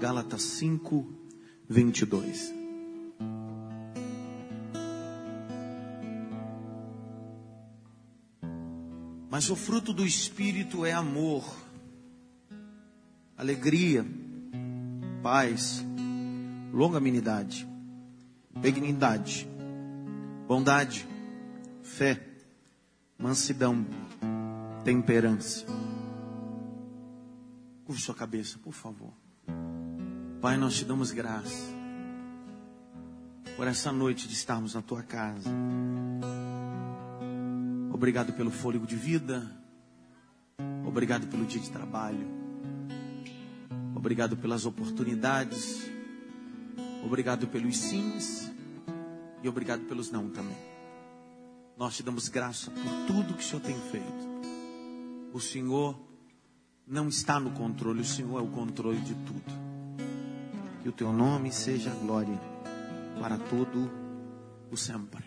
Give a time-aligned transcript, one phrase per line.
[0.00, 1.06] Gálatas 5,
[1.68, 2.54] 22.
[9.30, 11.44] Mas o fruto do Espírito é amor,
[13.36, 14.06] alegria,
[15.22, 15.84] paz,
[16.72, 17.68] longanimidade,
[18.58, 19.46] benignidade,
[20.48, 21.06] bondade,
[21.82, 22.26] fé,
[23.18, 23.86] mansidão,
[24.82, 25.66] temperança.
[27.84, 29.19] Curva sua cabeça, por favor.
[30.40, 31.68] Pai, nós te damos graça
[33.58, 35.50] por essa noite de estarmos na tua casa.
[37.92, 39.54] Obrigado pelo fôlego de vida.
[40.86, 42.26] Obrigado pelo dia de trabalho.
[43.94, 45.90] Obrigado pelas oportunidades.
[47.04, 48.50] Obrigado pelos sims.
[49.42, 50.56] E obrigado pelos não também.
[51.76, 54.30] Nós te damos graça por tudo que o Senhor tem feito.
[55.34, 56.00] O Senhor
[56.86, 59.69] não está no controle, o Senhor é o controle de tudo.
[60.82, 62.40] Que o teu nome seja glória
[63.20, 63.90] para todo
[64.70, 65.24] o sempre.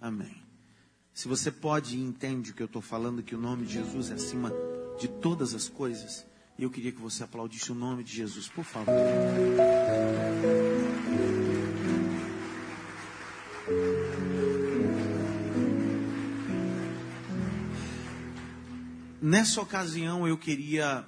[0.00, 0.42] Amém.
[1.14, 4.10] Se você pode e entende o que eu estou falando, que o nome de Jesus
[4.10, 4.52] é acima
[4.98, 6.26] de todas as coisas,
[6.58, 8.94] eu queria que você aplaudisse o nome de Jesus, por favor.
[19.22, 21.06] Nessa ocasião eu queria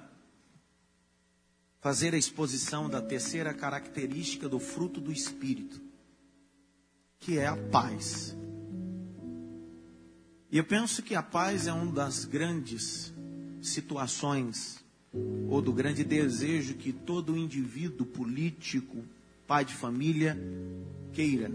[1.79, 5.81] fazer a exposição da terceira característica do fruto do Espírito,
[7.19, 8.35] que é a paz.
[10.51, 13.13] E eu penso que a paz é uma das grandes
[13.61, 14.83] situações,
[15.47, 19.03] ou do grande desejo que todo indivíduo político,
[19.47, 20.37] pai de família,
[21.13, 21.51] queira.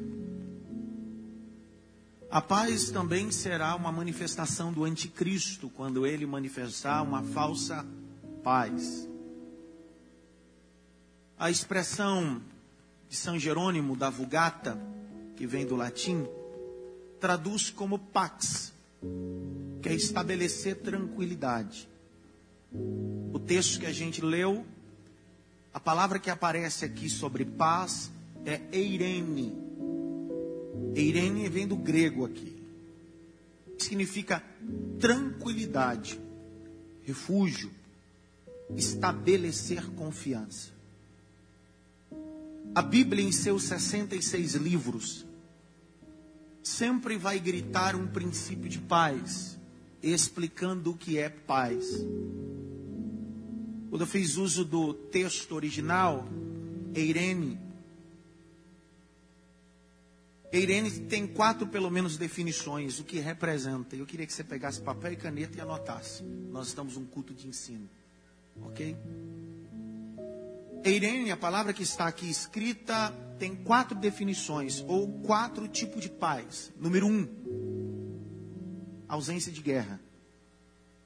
[2.31, 7.87] A paz também será uma manifestação do anticristo, quando ele manifestar uma falsa
[8.43, 9.09] paz.
[11.39, 12.41] A expressão
[13.09, 14.79] de São Jerônimo da Vulgata,
[15.37, 16.27] que vem do latim,
[17.21, 18.73] traduz como pax,
[19.83, 21.89] que é estabelecer tranquilidade.
[23.33, 24.65] O texto que a gente leu,
[25.73, 28.13] a palavra que aparece aqui sobre paz
[28.45, 29.57] é eirene.
[30.95, 32.63] Eirene vem do grego aqui.
[33.79, 34.43] Significa
[35.01, 36.21] tranquilidade,
[37.03, 37.71] refúgio,
[38.77, 40.74] estabelecer confiança.
[42.75, 45.25] A Bíblia, em seus 66 livros,
[46.63, 49.57] sempre vai gritar um princípio de paz,
[50.03, 52.05] explicando o que é paz.
[53.89, 56.27] Quando eu fiz uso do texto original,
[56.95, 57.61] Eirene,
[60.55, 63.97] Eirene tem quatro, pelo menos, definições, o que representa.
[63.97, 66.23] Eu queria que você pegasse papel e caneta e anotasse.
[66.23, 67.89] Nós estamos num culto de ensino.
[68.63, 68.97] Ok?
[70.85, 76.71] Eirene, a palavra que está aqui escrita, tem quatro definições, ou quatro tipos de paz.
[76.79, 77.27] Número um,
[79.09, 79.99] ausência de guerra.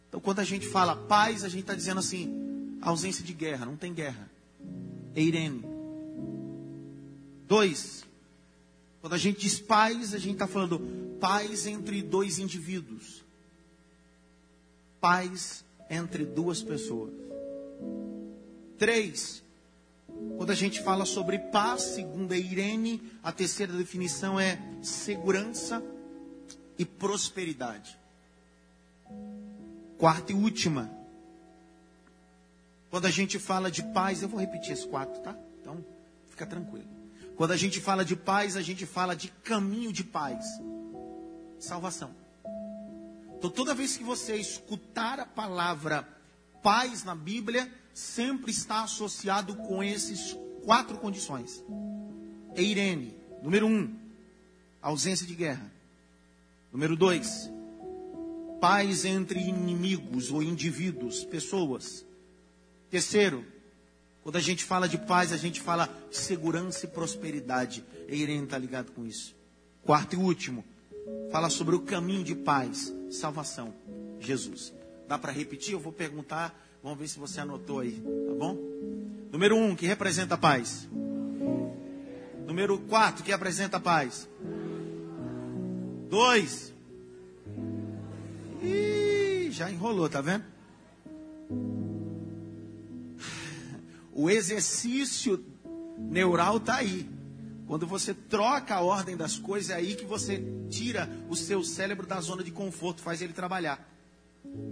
[0.09, 3.77] Então, quando a gente fala paz, a gente está dizendo assim, ausência de guerra, não
[3.77, 4.28] tem guerra.
[5.15, 5.65] Eirene.
[7.47, 8.05] Dois,
[9.00, 10.81] quando a gente diz paz, a gente está falando
[11.21, 13.25] paz entre dois indivíduos.
[15.00, 17.12] Paz entre duas pessoas.
[18.77, 19.43] Três,
[20.36, 25.82] quando a gente fala sobre paz, segundo a Irene, a terceira definição é segurança
[26.78, 27.98] e prosperidade.
[29.98, 30.90] Quarta e última.
[32.90, 35.36] Quando a gente fala de paz, eu vou repetir esses quatro, tá?
[35.60, 35.84] Então,
[36.28, 36.88] fica tranquilo.
[37.36, 40.44] Quando a gente fala de paz, a gente fala de caminho de paz.
[41.58, 42.10] Salvação.
[43.36, 46.08] Então, toda vez que você escutar a palavra
[46.62, 51.64] paz na Bíblia, sempre está associado com esses quatro condições.
[52.54, 53.94] Eirene, número um,
[54.80, 55.70] ausência de guerra.
[56.72, 57.50] Número dois,
[58.60, 62.04] paz entre inimigos ou indivíduos, pessoas.
[62.91, 63.44] Terceiro,
[64.22, 67.84] quando a gente fala de paz, a gente fala segurança e prosperidade.
[68.06, 69.34] Eirene está ligado com isso.
[69.83, 70.65] Quarto e último,
[71.30, 73.72] fala sobre o caminho de paz, salvação,
[74.21, 74.72] Jesus.
[75.09, 75.72] Dá para repetir?
[75.72, 78.57] Eu vou perguntar Vamos ver se você anotou aí, tá bom?
[79.33, 80.89] Número um, que representa a paz.
[82.47, 84.28] Número quatro, que representa a paz.
[86.09, 86.72] Dois.
[88.63, 90.45] Ih, já enrolou, tá vendo?
[94.13, 95.45] O exercício
[95.99, 97.10] neural tá aí.
[97.66, 102.07] Quando você troca a ordem das coisas, é aí que você tira o seu cérebro
[102.07, 103.97] da zona de conforto, faz ele trabalhar.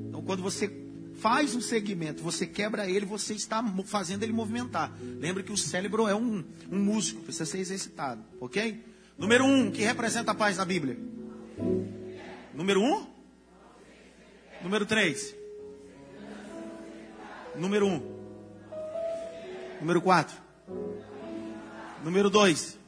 [0.08, 0.70] Então, quando você
[1.17, 4.93] faz um segmento, você quebra ele, você está fazendo ele movimentar.
[5.19, 8.84] Lembra que o cérebro é um, um músculo, precisa ser exercitado, ok?
[9.19, 10.99] Número um, que representa a paz na Bíblia?
[12.55, 13.06] Número um?
[14.62, 15.34] Número três?
[17.56, 18.17] Número um?
[19.81, 20.37] Número quatro?
[22.05, 22.78] Número dois?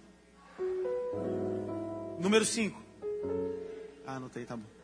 [2.18, 2.82] Número cinco?
[4.06, 4.77] Ah, anotei, tá bom.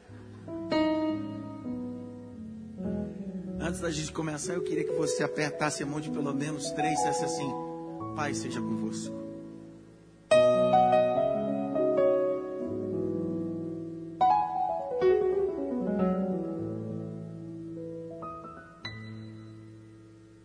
[3.61, 6.93] Antes da gente começar, eu queria que você apertasse a mão de pelo menos três
[6.93, 7.51] e dissesse assim:
[8.15, 9.25] Pai, seja convosco.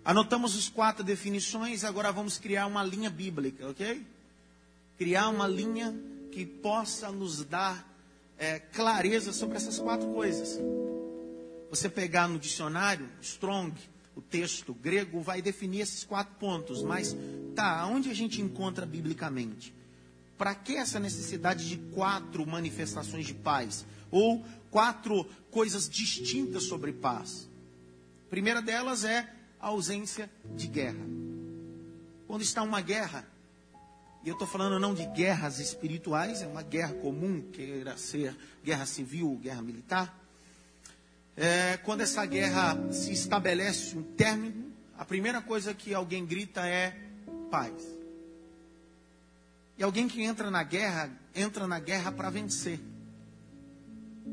[0.10, 4.04] Anotamos os quatro definições, agora vamos criar uma linha bíblica, ok?
[4.98, 5.96] Criar uma linha
[6.32, 7.88] que possa nos dar
[8.36, 10.60] é, clareza sobre essas quatro coisas.
[11.70, 13.74] Você pegar no dicionário, Strong,
[14.16, 17.16] o texto grego vai definir esses quatro pontos, mas
[17.56, 19.74] tá, onde a gente encontra biblicamente?
[20.36, 23.86] Para que essa necessidade de quatro manifestações de paz?
[24.10, 27.48] Ou quatro coisas distintas sobre paz?
[28.26, 31.06] A primeira delas é a ausência de guerra.
[32.26, 33.28] Quando está uma guerra,
[34.24, 38.88] e eu estou falando não de guerras espirituais, é uma guerra comum, queira ser guerra
[38.88, 40.29] civil, guerra militar
[41.36, 46.96] é, quando essa guerra se estabelece um término, a primeira coisa que alguém grita é
[47.50, 47.74] paz.
[49.78, 52.80] E alguém que entra na guerra, entra na guerra para vencer.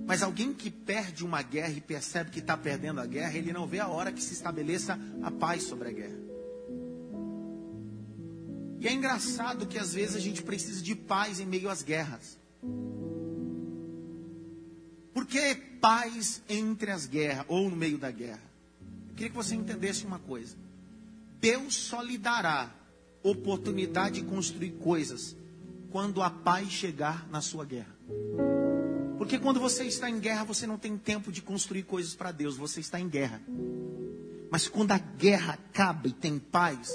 [0.04, 3.66] Mas alguém que perde uma guerra e percebe que está perdendo a guerra, ele não
[3.66, 6.18] vê a hora que se estabeleça a paz sobre a guerra.
[8.78, 12.38] E é engraçado que às vezes a gente precisa de paz em meio às guerras.
[15.16, 18.42] Por que paz entre as guerras ou no meio da guerra?
[19.08, 20.54] Eu queria que você entendesse uma coisa.
[21.40, 22.70] Deus só lhe dará
[23.22, 25.34] oportunidade de construir coisas
[25.90, 27.96] quando a paz chegar na sua guerra.
[29.16, 32.58] Porque quando você está em guerra, você não tem tempo de construir coisas para Deus,
[32.58, 33.40] você está em guerra.
[34.50, 36.92] Mas quando a guerra acaba e tem paz,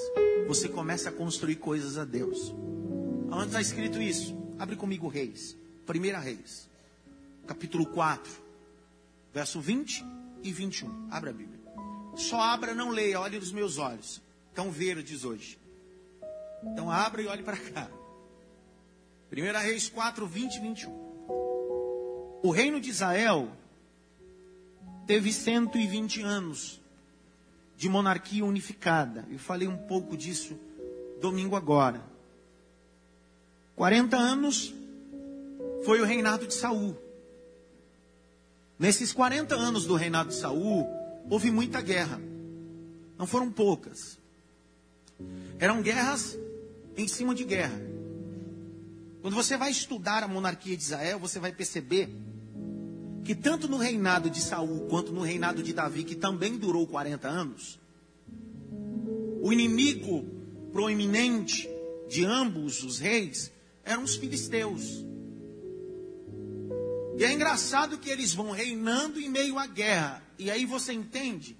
[0.48, 2.54] você começa a construir coisas a Deus.
[3.32, 4.38] Onde está escrito isso?
[4.60, 5.58] Abre comigo Reis.
[5.88, 6.70] Primeira Reis
[7.52, 8.32] capítulo 4,
[9.34, 10.06] verso 20
[10.42, 11.10] e 21.
[11.12, 11.60] Abra a Bíblia.
[12.16, 14.22] Só abra, não leia, olhe nos meus olhos.
[14.48, 15.60] Estão verdes hoje.
[16.64, 17.90] Então abra e olhe para cá.
[19.34, 20.92] 1 Reis 4, 20 e 21.
[22.42, 23.52] O reino de Israel
[25.06, 26.80] teve 120 anos
[27.76, 29.28] de monarquia unificada.
[29.30, 30.58] Eu falei um pouco disso
[31.20, 32.02] domingo agora.
[33.76, 34.74] 40 anos
[35.84, 37.11] foi o reinado de Saul.
[38.82, 40.88] Nesses 40 anos do reinado de Saul,
[41.30, 42.20] houve muita guerra.
[43.16, 44.18] Não foram poucas.
[45.60, 46.36] Eram guerras
[46.98, 47.80] em cima de guerra.
[49.22, 52.10] Quando você vai estudar a monarquia de Israel, você vai perceber
[53.24, 57.28] que tanto no reinado de Saul quanto no reinado de Davi, que também durou 40
[57.28, 57.80] anos,
[59.44, 60.26] o inimigo
[60.72, 61.70] proeminente
[62.10, 63.52] de ambos os reis
[63.86, 65.06] eram os filisteus.
[67.18, 70.24] E é engraçado que eles vão reinando em meio à guerra.
[70.38, 71.58] E aí você entende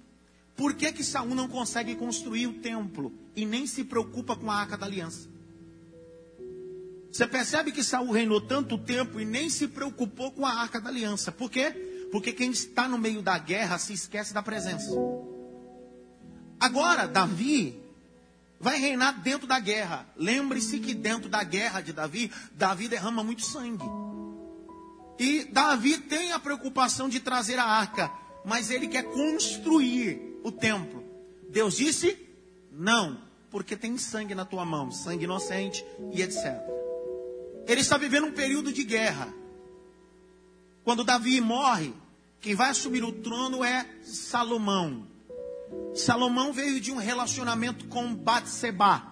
[0.56, 4.56] por que, que Saul não consegue construir o templo e nem se preocupa com a
[4.56, 5.28] arca da aliança.
[7.10, 10.88] Você percebe que Saul reinou tanto tempo e nem se preocupou com a arca da
[10.88, 11.30] aliança.
[11.30, 11.70] Por quê?
[12.10, 14.90] Porque quem está no meio da guerra se esquece da presença.
[16.58, 17.78] Agora, Davi
[18.58, 20.06] vai reinar dentro da guerra.
[20.16, 23.84] Lembre-se que dentro da guerra de Davi, Davi derrama muito sangue.
[25.18, 28.12] E Davi tem a preocupação de trazer a arca,
[28.44, 31.04] mas ele quer construir o templo.
[31.48, 32.18] Deus disse:
[32.70, 36.60] não, porque tem sangue na tua mão, sangue inocente e etc.
[37.66, 39.32] Ele está vivendo um período de guerra.
[40.82, 41.92] Quando Davi morre,
[42.40, 45.06] quem vai assumir o trono é Salomão.
[45.94, 49.06] Salomão veio de um relacionamento com Batseba.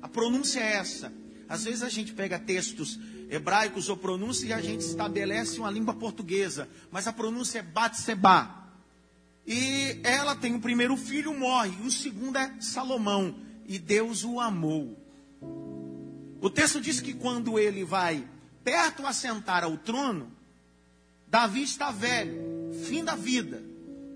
[0.00, 1.12] A pronúncia é essa.
[1.48, 2.98] Às vezes a gente pega textos
[3.32, 8.62] hebraicos ou pronúncia e a gente estabelece uma língua portuguesa, mas a pronúncia é Batseba.
[9.46, 13.34] E ela tem o primeiro filho, morre, e o segundo é Salomão,
[13.66, 14.98] e Deus o amou.
[16.42, 18.22] O texto diz que quando ele vai
[18.62, 20.30] perto a sentar ao trono,
[21.26, 23.62] Davi está velho, fim da vida.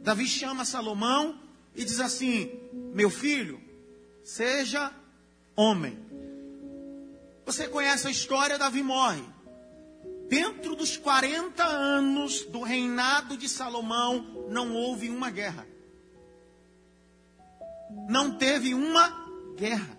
[0.02, 1.40] Davi chama Salomão
[1.74, 2.50] e diz assim:
[2.92, 3.58] Meu filho,
[4.22, 4.92] seja
[5.56, 6.05] homem.
[7.46, 9.24] Você conhece a história, Davi morre.
[10.28, 15.64] Dentro dos 40 anos do reinado de Salomão, não houve uma guerra.
[18.08, 19.08] não teve uma
[19.56, 19.96] guerra.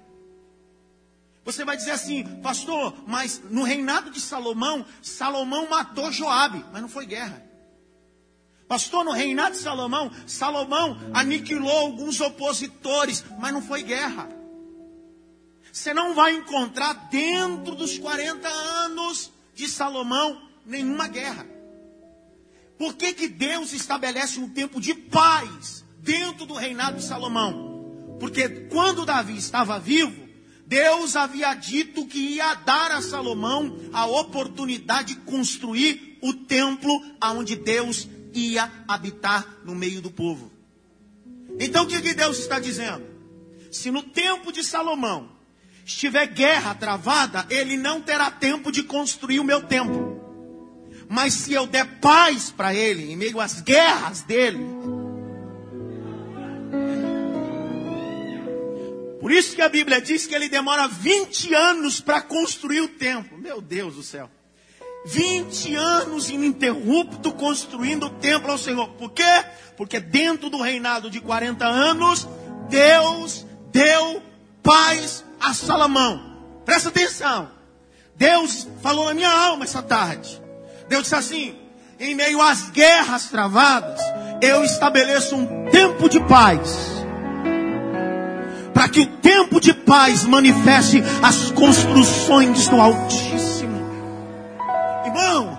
[1.44, 6.89] Você vai dizer assim, pastor, mas no reinado de Salomão, Salomão matou Joabe, mas não
[6.89, 7.42] foi guerra.
[8.68, 14.27] Pastor, no reinado de Salomão, Salomão aniquilou alguns opositores, mas não foi guerra.
[15.77, 21.46] Você não vai encontrar dentro dos 40 anos de Salomão nenhuma guerra.
[22.79, 28.17] Por que, que Deus estabelece um tempo de paz dentro do reinado de Salomão?
[28.19, 30.27] Porque quando Davi estava vivo,
[30.65, 36.91] Deus havia dito que ia dar a Salomão a oportunidade de construir o templo
[37.22, 40.51] aonde Deus ia habitar no meio do povo.
[41.60, 43.05] Então o que, que Deus está dizendo?
[43.72, 45.37] Se no tempo de Salomão
[45.88, 50.22] estiver guerra travada, ele não terá tempo de construir o meu templo.
[51.08, 54.60] Mas se eu der paz para ele, em meio às guerras dele,
[59.22, 63.38] por isso que a Bíblia diz que ele demora 20 anos para construir o templo.
[63.38, 64.29] Meu Deus do céu.
[65.06, 68.89] 20 anos ininterrupto construindo o templo ao Senhor.
[68.89, 69.46] Por quê?
[69.77, 72.27] Porque dentro do reinado de 40 anos,
[72.70, 74.22] Deus deu
[74.62, 76.38] paz a Salomão.
[76.65, 77.50] Presta atenção.
[78.15, 80.41] Deus falou na minha alma essa tarde.
[80.89, 81.56] Deus disse assim:
[82.00, 84.00] em meio às guerras travadas,
[84.41, 86.77] eu estabeleço um tempo de paz.
[88.74, 93.77] Para que o tempo de paz manifeste as construções do Altíssimo.
[95.06, 95.58] Irmão,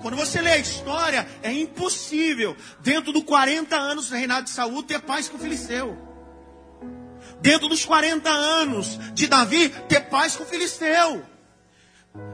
[0.00, 4.82] quando você lê a história, é impossível, dentro dos 40 anos do reinado de Saul,
[4.82, 6.11] ter paz com o Filisteu.
[7.42, 11.22] Dentro dos 40 anos de Davi, ter paz com o Filisteu.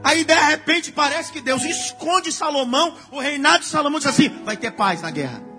[0.03, 4.55] Aí de repente parece que Deus esconde Salomão, o reinado de Salomão diz assim: vai
[4.55, 5.49] ter paz na guerra.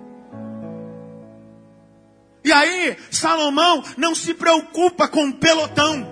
[2.43, 6.07] E aí, Salomão não se preocupa com o pelotão.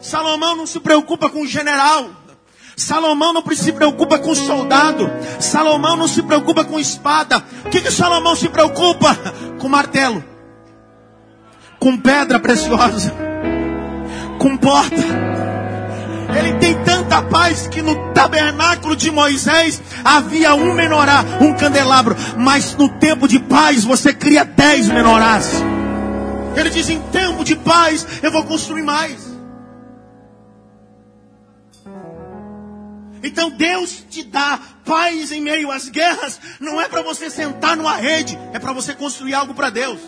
[0.00, 2.10] Salomão não se preocupa com o general.
[2.76, 5.08] Salomão não se preocupa com soldado.
[5.40, 7.44] Salomão não se preocupa com espada.
[7.64, 9.16] O que, que Salomão se preocupa?
[9.60, 10.24] Com martelo.
[11.78, 13.14] Com pedra preciosa.
[14.38, 15.28] Com porta
[16.36, 22.14] ele tem tanta paz que no tabernáculo de Moisés havia um menorá, um candelabro.
[22.36, 25.50] Mas no tempo de paz você cria dez menorás.
[26.54, 29.26] Ele diz: em tempo de paz eu vou construir mais.
[33.22, 37.96] Então Deus te dá paz em meio às guerras, não é para você sentar numa
[37.96, 39.98] rede, é para você construir algo para Deus.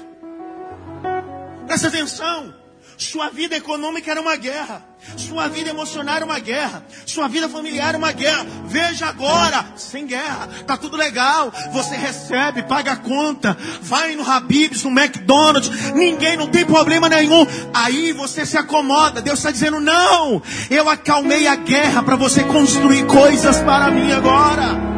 [1.71, 2.53] Presta atenção.
[2.99, 4.85] Sua vida econômica era uma guerra.
[5.17, 6.85] Sua vida emocional era uma guerra.
[7.07, 8.45] Sua vida familiar era uma guerra.
[8.65, 10.49] Veja agora, sem guerra.
[10.67, 11.53] Tá tudo legal.
[11.73, 13.57] Você recebe, paga a conta.
[13.83, 15.93] Vai no Habib's, no McDonald's.
[15.93, 17.47] Ninguém, não tem problema nenhum.
[17.73, 19.23] Aí você se acomoda.
[19.23, 20.43] Deus está dizendo, não.
[20.69, 24.90] Eu acalmei a guerra para você construir coisas para mim agora.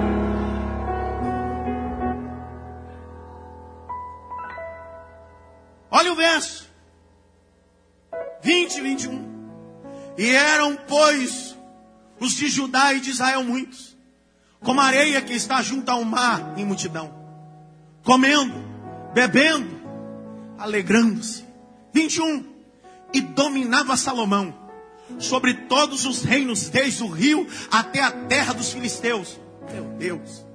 [5.92, 6.70] Olha o verso.
[8.42, 9.32] 20 e 21.
[10.16, 11.56] E eram, pois,
[12.18, 13.96] os de Judá e de Israel muitos,
[14.60, 17.12] como a areia que está junto ao mar em multidão,
[18.02, 18.54] comendo,
[19.12, 19.70] bebendo,
[20.58, 21.44] alegrando-se.
[21.92, 22.50] 21.
[23.12, 24.62] E dominava Salomão
[25.18, 29.38] sobre todos os reinos, desde o rio até a terra dos filisteus.
[29.70, 30.46] Meu Deus.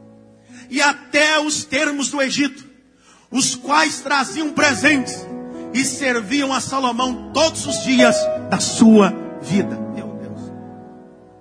[0.68, 2.67] E até os termos do Egito,
[3.32, 5.26] os quais traziam presentes
[5.74, 8.16] e serviam a Salomão todos os dias
[8.50, 9.76] da sua vida.
[9.94, 10.42] Meu Deus.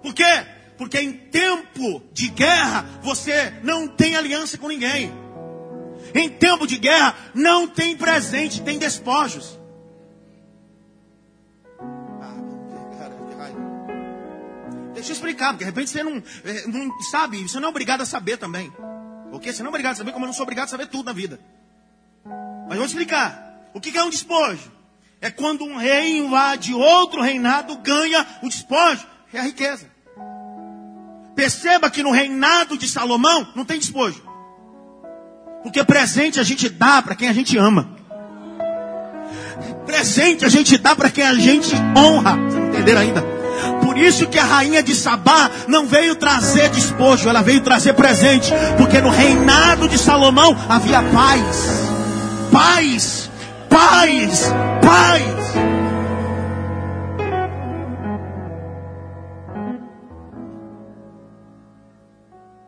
[0.02, 0.46] Por quê?
[0.76, 5.12] Porque em tempo de guerra você não tem aliança com ninguém.
[6.14, 9.58] Em tempo de guerra não tem presente, tem despojos.
[15.06, 18.00] Deixa eu explicar, porque de repente você não, eh, não sabe, você não é obrigado
[18.00, 18.72] a saber também.
[19.30, 19.52] Ok?
[19.52, 21.12] Você não é obrigado a saber, como eu não sou obrigado a saber tudo na
[21.12, 21.38] vida.
[22.68, 23.46] Mas vou explicar.
[23.72, 24.72] O que é um despojo?
[25.20, 29.86] É quando um rei invade outro reinado, ganha o despojo, é a riqueza.
[31.34, 34.22] Perceba que no reinado de Salomão não tem despojo.
[35.62, 37.90] Porque presente a gente dá para quem a gente ama.
[39.84, 42.36] Presente a gente dá para quem a gente honra.
[42.36, 43.22] Vocês não entenderam ainda?
[43.82, 48.52] Por isso que a rainha de Sabá não veio trazer despojo, ela veio trazer presente.
[48.78, 51.95] Porque no reinado de Salomão havia paz.
[52.50, 53.30] Paz
[53.68, 54.44] paz,
[54.82, 55.56] paz.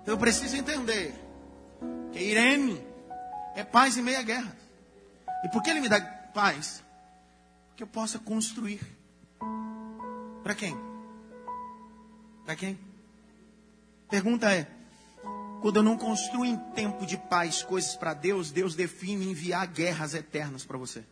[0.06, 1.14] Eu preciso entender
[2.12, 2.82] que Irene
[3.54, 4.56] é paz em meia guerra.
[5.44, 6.82] E por que ele me dá paz?
[7.76, 8.80] que eu possa construir.
[10.42, 10.76] Para quem?
[12.44, 12.76] Para quem?
[14.11, 14.66] Pergunta é:
[15.61, 20.15] quando eu não construo em tempo de paz coisas para Deus, Deus define enviar guerras
[20.15, 21.05] eternas para você.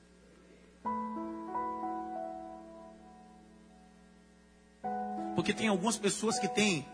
[5.34, 6.86] Porque tem algumas pessoas que têm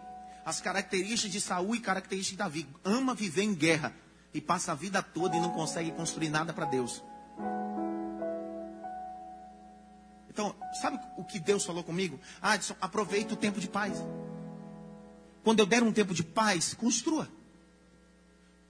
[0.44, 2.68] as características de Saul e características de Davi.
[2.85, 3.94] Ama viver em guerra
[4.35, 7.02] e passa a vida toda e não consegue construir nada para Deus.
[10.28, 12.18] Então, sabe o que Deus falou comigo?
[12.40, 14.02] Ah, Adson, aproveita o tempo de paz.
[15.44, 17.28] Quando eu der um tempo de paz, construa.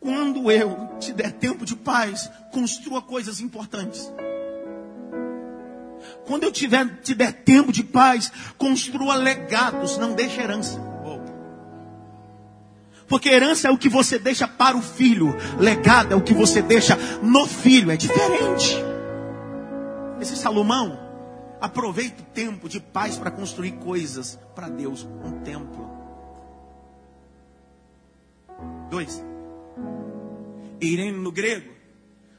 [0.03, 4.13] Quando eu te der tempo de paz, construa coisas importantes.
[6.27, 10.93] Quando eu tiver, te der tempo de paz, construa legados, não deixe herança.
[13.13, 16.63] Porque herança é o que você deixa para o filho, legado é o que você
[16.63, 18.77] deixa no filho, é diferente.
[20.19, 20.99] Esse Salomão
[21.61, 25.91] aproveita o tempo de paz para construir coisas para Deus, um templo.
[28.89, 29.32] Dois.
[30.83, 31.73] Irene no grego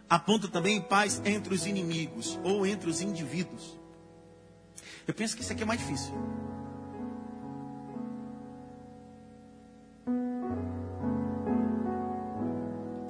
[0.10, 3.80] aponta também paz entre os inimigos ou entre os indivíduos.
[5.08, 6.14] Eu penso que isso aqui é mais difícil.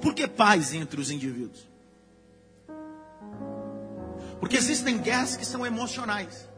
[0.00, 1.68] Por que paz entre os indivíduos?
[4.40, 6.48] Porque existem guerras que são emocionais.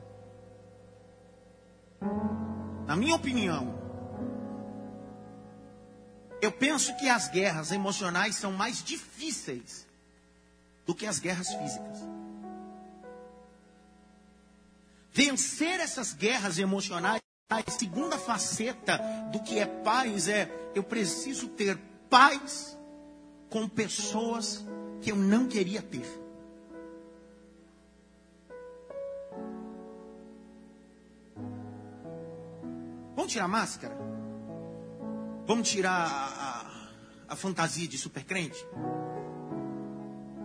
[2.86, 3.75] Na minha opinião,
[6.40, 9.86] eu penso que as guerras emocionais são mais difíceis
[10.84, 11.98] do que as guerras físicas.
[15.12, 18.98] Vencer essas guerras emocionais, a segunda faceta
[19.32, 21.78] do que é paz é eu preciso ter
[22.10, 22.76] paz
[23.48, 24.64] com pessoas
[25.00, 26.06] que eu não queria ter.
[33.14, 34.15] Vamos tirar a máscara?
[35.46, 36.26] Vamos tirar a,
[37.28, 38.66] a, a fantasia de supercrente?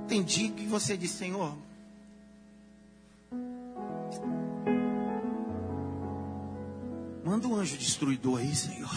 [0.08, 1.58] Tem dia que você diz, Senhor,
[7.24, 8.94] manda um anjo destruidor aí, Senhor.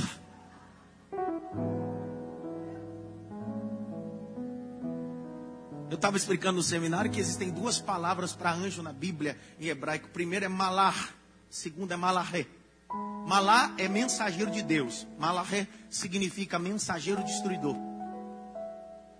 [5.88, 10.08] Eu estava explicando no seminário que existem duas palavras para anjo na Bíblia em hebraico.
[10.08, 11.14] Primeiro é malar,
[11.48, 12.46] segundo é malaré.
[13.26, 15.06] Malá é mensageiro de Deus.
[15.18, 17.76] Malaré significa mensageiro destruidor.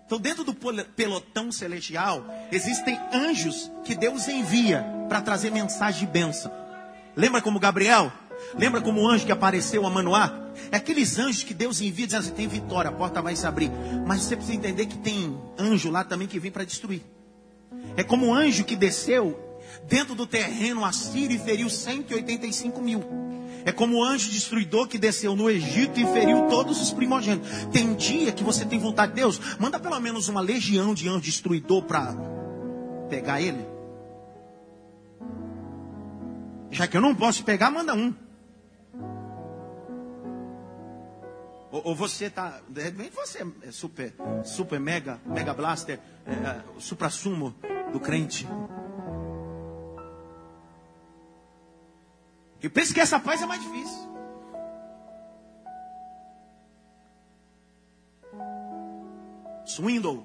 [0.06, 6.52] Então, dentro do pelotão celestial, existem anjos que Deus envia para trazer mensagem de bênção.
[7.16, 8.12] Lembra como Gabriel?
[8.54, 10.32] Lembra como o anjo que apareceu a Manoá?
[10.70, 13.70] É aqueles anjos que Deus envia dizendo assim: tem vitória, a porta vai se abrir.
[14.06, 17.02] Mas você precisa entender que tem anjo lá também que vem para destruir.
[17.96, 19.40] É como o anjo que desceu
[19.88, 23.23] dentro do terreno assírio e feriu 185 mil.
[23.64, 27.48] É como o anjo destruidor que desceu no Egito e feriu todos os primogênitos.
[27.72, 31.22] Tem dia que você tem vontade de Deus, manda pelo menos uma legião de anjo
[31.22, 32.14] destruidor para
[33.08, 33.66] pegar ele.
[36.70, 38.12] Já que eu não posso pegar, manda um.
[41.70, 46.62] Ou, ou você tá, de repente você é super, super mega, mega blaster, é, é,
[46.78, 47.54] supra sumo
[47.92, 48.46] do crente.
[52.64, 54.08] E penso que essa paz é mais difícil.
[59.66, 60.24] Swindle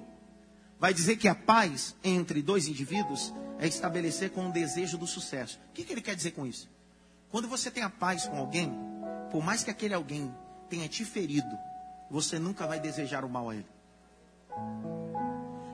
[0.78, 5.60] vai dizer que a paz entre dois indivíduos é estabelecer com o desejo do sucesso.
[5.68, 6.66] O que, que ele quer dizer com isso?
[7.30, 8.72] Quando você tem a paz com alguém,
[9.30, 10.34] por mais que aquele alguém
[10.70, 11.58] tenha te ferido,
[12.10, 13.66] você nunca vai desejar o mal a ele.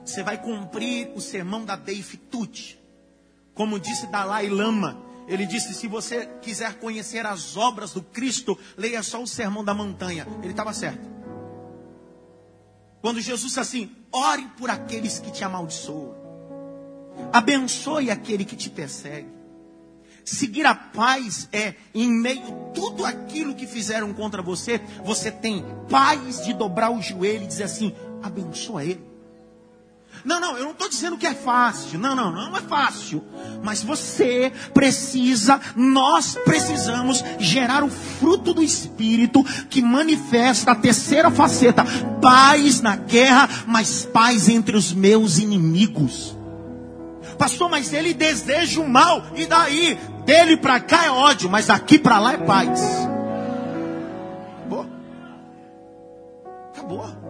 [0.03, 2.77] Você vai cumprir o sermão da Tucci.
[3.53, 9.03] Como disse Dalai Lama, ele disse: se você quiser conhecer as obras do Cristo, leia
[9.03, 10.25] só o sermão da montanha.
[10.41, 11.05] Ele estava certo.
[13.01, 16.15] Quando Jesus disse assim: ore por aqueles que te amaldiçoam,
[17.33, 19.37] abençoe aquele que te persegue.
[20.23, 25.63] Seguir a paz é, em meio a tudo aquilo que fizeram contra você, você tem
[25.89, 29.06] paz de dobrar o joelho e dizer assim: abençoa ele.
[30.27, 31.97] Não, não, eu não estou dizendo que é fácil.
[31.97, 33.23] Não, não, não é fácil.
[33.63, 41.85] Mas você precisa, nós precisamos gerar o fruto do Espírito que manifesta a terceira faceta:
[42.21, 46.35] paz na guerra, mas paz entre os meus inimigos.
[47.37, 49.97] Pastor, mas ele deseja o mal, e daí?
[50.25, 52.81] Dele para cá é ódio, mas daqui para lá é paz.
[54.59, 54.85] Acabou.
[56.73, 57.26] Acabou.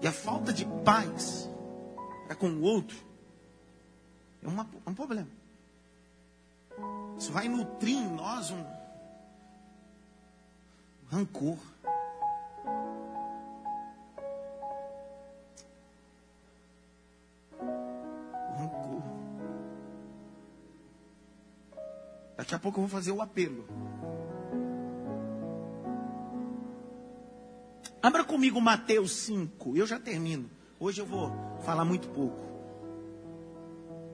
[0.00, 1.48] E a falta de paz
[2.28, 2.94] para com o outro,
[4.42, 5.28] é, uma, um problema.
[7.16, 8.62] Isso vai nutrir em nós um
[11.10, 11.56] rancor.
[18.58, 19.02] Rancor.
[22.36, 23.66] Daqui a pouco eu vou fazer o apelo.
[28.02, 29.76] Abra comigo Mateus 5.
[29.76, 30.48] Eu já termino.
[30.78, 31.32] Hoje eu vou
[31.64, 32.38] falar muito pouco.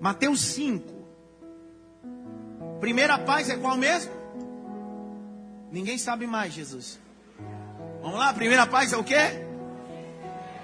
[0.01, 0.95] Mateus 5.
[2.81, 4.13] Primeira paz é qual mesmo?
[5.71, 6.99] Ninguém sabe mais, Jesus.
[8.01, 9.45] Vamos lá, primeira paz é o quê?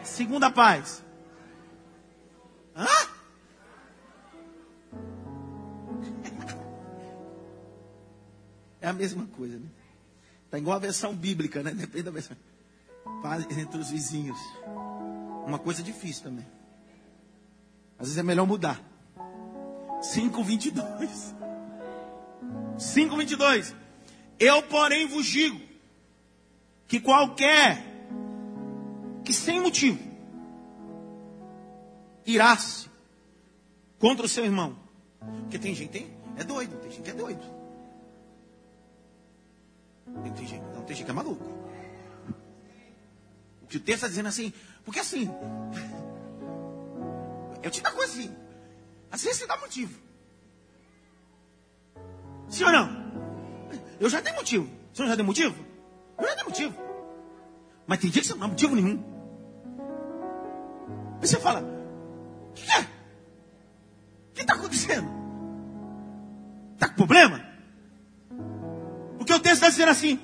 [0.03, 1.03] Segunda paz.
[2.77, 2.87] Hã?
[8.83, 9.67] É a mesma coisa, né?
[10.51, 11.71] Tá igual a versão bíblica, né?
[11.73, 12.35] Depende da versão.
[13.23, 14.39] Paz entre os vizinhos.
[15.47, 16.47] Uma coisa difícil também.
[17.99, 18.81] Às vezes é melhor mudar.
[20.01, 21.35] 5:22.
[22.79, 23.75] 5:22.
[24.39, 25.61] Eu, porém, vos digo
[26.87, 27.85] que qualquer
[29.23, 29.99] que sem motivo
[32.25, 32.89] irasse
[33.99, 34.77] contra o seu irmão,
[35.43, 37.43] porque tem gente tem, é doido, tem gente que é doido.
[40.23, 41.60] Tem, tem gente, não, tem gente que é maluco.
[43.71, 44.53] Que o texto está dizendo assim,
[44.85, 45.31] porque assim,
[47.63, 48.37] eu te dou coisa assim,
[49.11, 49.99] às vezes você dá motivo.
[52.49, 53.01] Sim ou não?
[54.01, 54.69] Eu já tenho motivo.
[54.93, 55.55] Você não já tem motivo?
[56.19, 56.77] Eu já tenho motivo.
[57.87, 59.05] Mas tem dia que você não dá motivo nenhum.
[61.21, 62.81] Aí você fala, o que é?
[62.81, 62.87] O
[64.35, 65.09] que está acontecendo?
[66.75, 67.41] Está com problema?
[69.19, 70.19] Porque o texto está dizendo assim,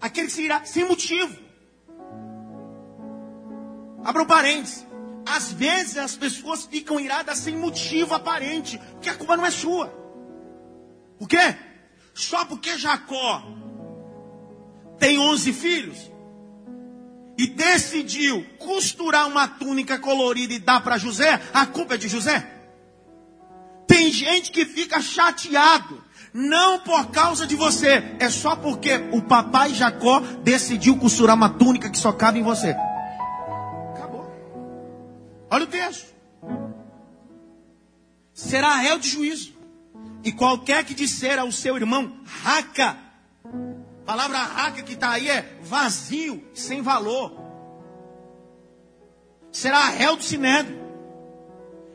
[0.00, 1.47] aquele que se irá sem motivo.
[4.04, 4.86] Abra um parênteses.
[5.26, 9.92] Às vezes as pessoas ficam iradas sem motivo aparente, porque a culpa não é sua.
[11.18, 11.56] O quê?
[12.14, 13.42] Só porque Jacó
[14.98, 16.10] tem 11 filhos
[17.36, 22.54] e decidiu costurar uma túnica colorida e dar para José, a culpa é de José?
[23.86, 29.72] Tem gente que fica chateado, não por causa de você, é só porque o papai
[29.72, 32.74] Jacó decidiu costurar uma túnica que só cabe em você.
[35.50, 36.14] Olha o texto.
[38.32, 39.58] Será réu de juízo.
[40.22, 42.98] E qualquer que disser ao seu irmão, raca,
[44.04, 47.32] palavra raca que está aí é vazio, sem valor,
[49.52, 50.78] será réu do sinédrio.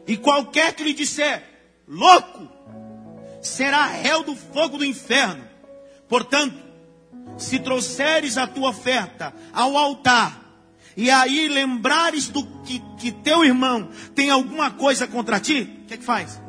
[0.07, 1.43] E qualquer que lhe disser,
[1.87, 2.47] louco,
[3.41, 5.43] será réu do fogo do inferno.
[6.07, 6.55] Portanto,
[7.37, 10.42] se trouxeres a tua oferta ao altar,
[10.95, 15.93] e aí lembrares do que, que teu irmão tem alguma coisa contra ti, o que,
[15.95, 16.41] é que faz?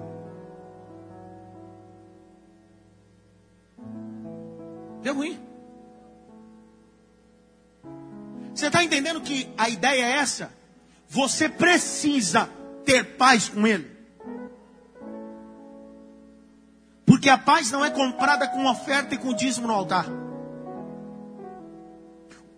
[5.03, 5.39] Deu ruim.
[8.55, 10.53] Você está entendendo que a ideia é essa?
[11.09, 12.49] Você precisa
[12.85, 13.91] ter paz com Ele.
[17.05, 20.07] Porque a paz não é comprada com oferta e com dízimo no altar.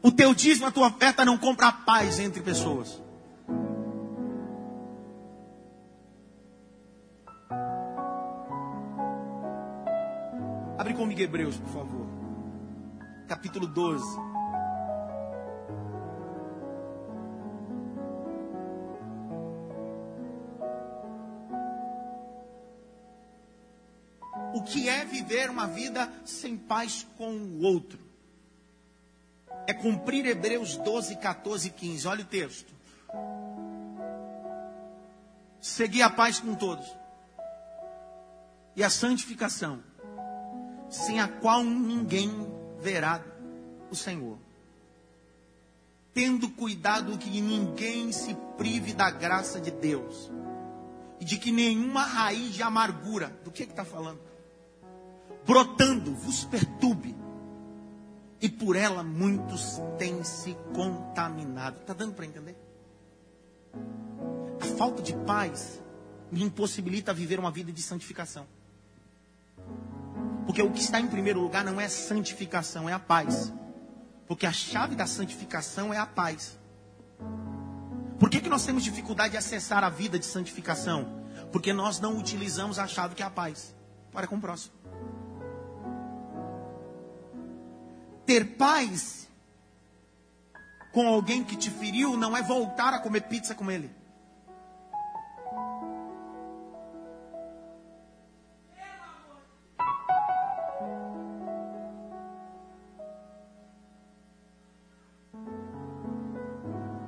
[0.06, 3.02] O teu dízimo, a tua oferta não compra paz entre pessoas.
[10.78, 12.06] Abre comigo Hebreus, por favor
[13.26, 14.04] capítulo 12.
[24.54, 28.05] O que é viver uma vida sem paz com o outro?
[29.66, 32.09] É cumprir Hebreus 12, 14 e 15.
[32.09, 32.72] Olha o texto.
[35.61, 36.87] Seguir a paz com todos.
[38.76, 39.83] E a santificação,
[40.88, 42.31] sem a qual ninguém
[42.79, 43.24] verá
[43.90, 44.38] o Senhor.
[46.12, 50.31] Tendo cuidado que ninguém se prive da graça de Deus.
[51.18, 54.20] E de que nenhuma raiz de amargura, do que está falando?
[55.46, 57.16] Brotando, vos perturbe.
[58.46, 61.80] E por ela muitos têm se contaminado.
[61.80, 62.56] Está dando para entender?
[64.61, 65.82] A falta de paz
[66.30, 68.46] me impossibilita viver uma vida de santificação.
[70.46, 73.52] Porque o que está em primeiro lugar não é santificação, é a paz.
[74.28, 76.56] Porque a chave da santificação é a paz.
[78.16, 81.20] Por que, que nós temos dificuldade de acessar a vida de santificação?
[81.50, 83.74] Porque nós não utilizamos a chave que é a paz.
[84.12, 84.75] Para com o próximo.
[88.26, 89.28] Ter paz
[90.92, 93.88] com alguém que te feriu não é voltar a comer pizza com ele.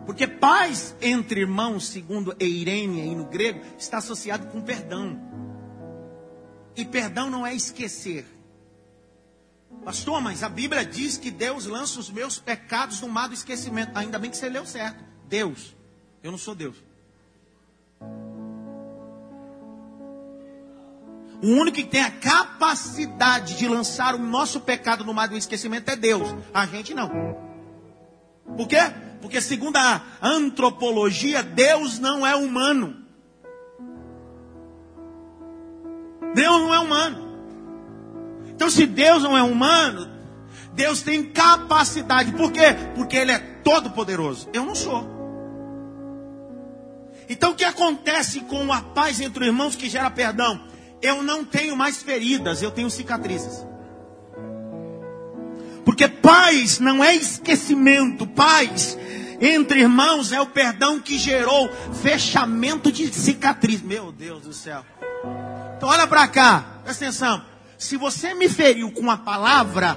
[0.06, 5.18] Porque paz entre irmãos, segundo Eirene aí no grego, está associado com perdão.
[6.76, 8.24] E perdão não é esquecer,
[9.88, 13.90] Pastor, mas a Bíblia diz que Deus lança os meus pecados no mar do esquecimento.
[13.94, 15.02] Ainda bem que você leu certo.
[15.26, 15.74] Deus.
[16.22, 16.76] Eu não sou Deus.
[21.42, 25.88] O único que tem a capacidade de lançar o nosso pecado no mar do esquecimento
[25.88, 26.36] é Deus.
[26.52, 27.08] A gente não.
[28.58, 28.92] Por quê?
[29.22, 32.94] Porque segundo a antropologia, Deus não é humano.
[36.34, 37.27] Deus não é humano.
[38.58, 40.10] Então, se Deus não é humano,
[40.72, 42.32] Deus tem capacidade.
[42.32, 42.74] Por quê?
[42.96, 44.48] Porque Ele é todo poderoso.
[44.52, 45.08] Eu não sou.
[47.28, 50.60] Então, o que acontece com a paz entre os irmãos que gera perdão?
[51.00, 53.64] Eu não tenho mais feridas, eu tenho cicatrizes.
[55.84, 58.98] Porque paz não é esquecimento, paz
[59.40, 61.70] entre irmãos é o perdão que gerou
[62.02, 63.80] fechamento de cicatriz.
[63.82, 64.84] Meu Deus do céu.
[65.76, 67.47] Então olha para cá, presta atenção.
[67.78, 69.96] Se você me feriu com a palavra,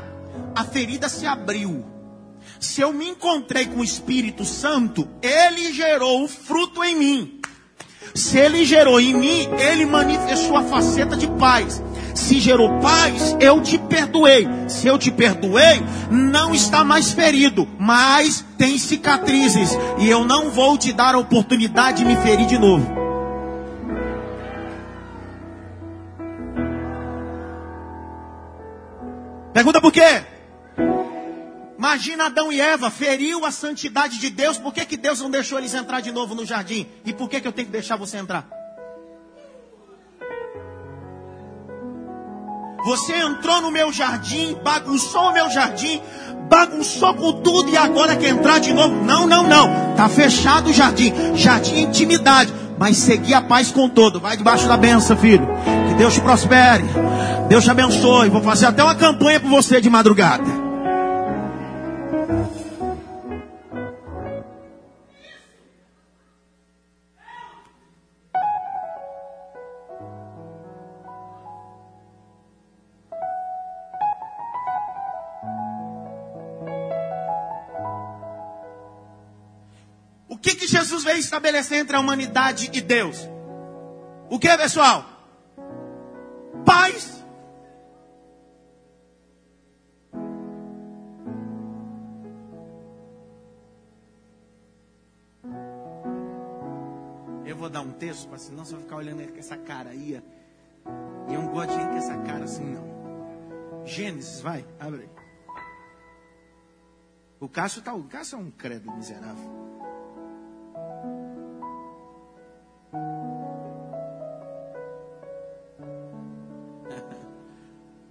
[0.54, 1.84] a ferida se abriu.
[2.60, 7.41] Se eu me encontrei com o Espírito Santo, ele gerou o fruto em mim.
[8.13, 11.82] Se ele gerou em mim, ele manifestou a faceta de paz.
[12.13, 14.48] Se gerou paz, eu te perdoei.
[14.67, 19.72] Se eu te perdoei, não está mais ferido, mas tem cicatrizes.
[19.98, 23.00] E eu não vou te dar a oportunidade de me ferir de novo.
[29.62, 30.24] Pergunta por quê?
[31.78, 35.60] Imagina Adão e Eva, feriu a santidade de Deus, por que, que Deus não deixou
[35.60, 36.88] eles entrar de novo no jardim?
[37.06, 38.50] E por que, que eu tenho que deixar você entrar?
[42.84, 46.02] Você entrou no meu jardim, bagunçou o meu jardim,
[46.50, 48.95] bagunçou com tudo e agora quer entrar de novo?
[49.04, 49.93] Não, não, não.
[49.95, 51.13] Tá fechado o jardim.
[51.36, 52.52] Jardim é intimidade.
[52.80, 54.19] Mas seguir a paz com todo.
[54.19, 55.47] Vai debaixo da benção, filho.
[56.01, 56.83] Que Deus te prospere.
[57.47, 58.27] Deus te abençoe.
[58.27, 60.43] Vou fazer até uma campanha por você de madrugada.
[80.67, 83.17] Jesus veio estabelecer entre a humanidade e Deus?
[84.29, 85.20] O que, pessoal?
[86.65, 87.24] Paz.
[97.45, 100.21] Eu vou dar um texto, para senão você vai ficar olhando com essa cara aí.
[101.30, 103.86] E eu não gosto de com essa cara assim, não.
[103.86, 105.10] Gênesis, vai, abre aí.
[107.39, 109.61] O Cássio tá, o Cássio é um credo miserável.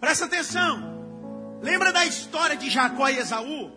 [0.01, 1.61] Presta atenção.
[1.61, 3.71] Lembra da história de Jacó e Esaú?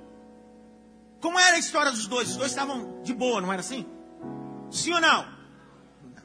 [1.21, 2.29] Como era a história dos dois?
[2.29, 3.85] Os dois estavam de boa, não era assim?
[4.71, 5.25] Sim ou não?
[6.01, 6.23] não.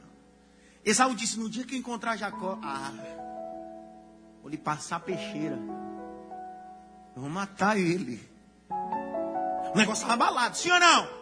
[0.85, 2.91] Esaú disse: No dia que eu encontrar Jacó, ah,
[4.41, 5.59] vou lhe passar a peixeira.
[7.15, 8.21] Eu vou matar ele.
[9.73, 11.18] O negócio estava abalado, sim ou não?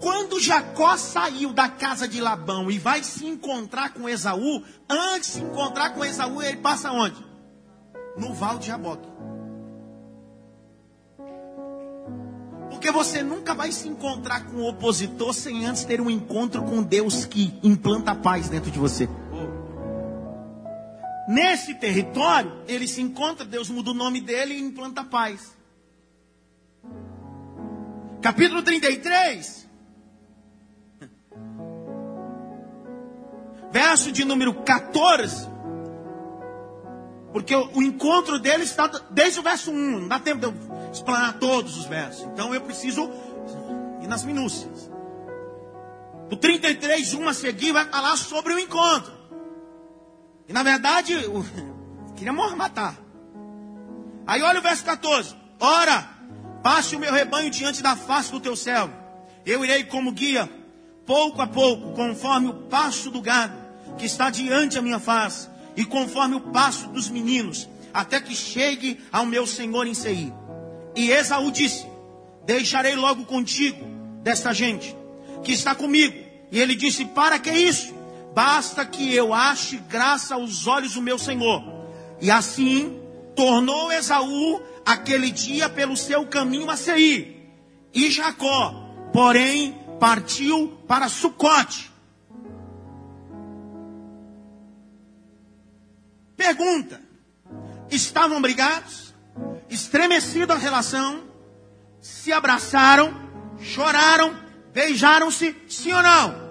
[0.00, 5.34] Quando Jacó saiu da casa de Labão e vai se encontrar com Esaú, antes de
[5.38, 7.24] se encontrar com Esaú, ele passa onde?
[8.16, 9.08] No Val de Jaboque.
[12.70, 16.80] Porque você nunca vai se encontrar com o opositor sem antes ter um encontro com
[16.80, 19.08] Deus que implanta paz dentro de você.
[21.28, 25.56] Nesse território, ele se encontra, Deus muda o nome dele e implanta paz.
[28.22, 29.67] Capítulo 33.
[33.70, 35.48] Verso de número 14.
[37.32, 39.74] Porque o, encontro dele está desde o verso 1.
[39.74, 40.54] Não dá tempo de eu
[40.92, 42.24] explanar todos os versos.
[42.32, 43.10] Então eu preciso
[44.02, 44.90] ir nas minúcias.
[46.28, 49.12] Do 33, 1 a seguir, vai falar sobre o encontro.
[50.48, 51.44] E na verdade, eu
[52.16, 52.96] queria matar.
[54.26, 55.34] Aí olha o verso 14.
[55.60, 56.08] Ora,
[56.62, 58.92] passe o meu rebanho diante da face do teu servo.
[59.44, 60.57] Eu irei como guia
[61.08, 63.56] pouco a pouco, conforme o passo do gado
[63.96, 69.00] que está diante a minha face, e conforme o passo dos meninos, até que chegue
[69.10, 70.32] ao meu senhor em Seir.
[70.94, 71.86] E Esaú disse:
[72.44, 73.82] Deixarei logo contigo
[74.22, 74.94] desta gente
[75.42, 76.14] que está comigo.
[76.52, 77.94] E ele disse: Para que isso?
[78.34, 81.62] Basta que eu ache graça aos olhos do meu senhor.
[82.20, 83.00] E assim
[83.34, 87.36] tornou Esaú aquele dia pelo seu caminho a Seir.
[87.94, 91.92] E Jacó porém partiu para Sucote.
[96.36, 97.00] Pergunta:
[97.90, 99.14] estavam brigados?
[99.68, 101.24] Estremecida a relação?
[102.00, 103.12] Se abraçaram?
[103.60, 104.34] Choraram?
[104.72, 105.56] Beijaram-se?
[105.68, 106.48] Sim ou não?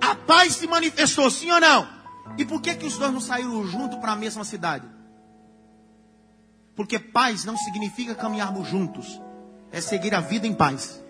[0.00, 1.30] A paz se manifestou?
[1.30, 1.88] Sim ou não?
[2.38, 4.86] E por que, que os dois não saíram juntos para a mesma cidade?
[6.74, 9.20] Porque paz não significa caminharmos juntos,
[9.70, 11.03] é seguir a vida em paz.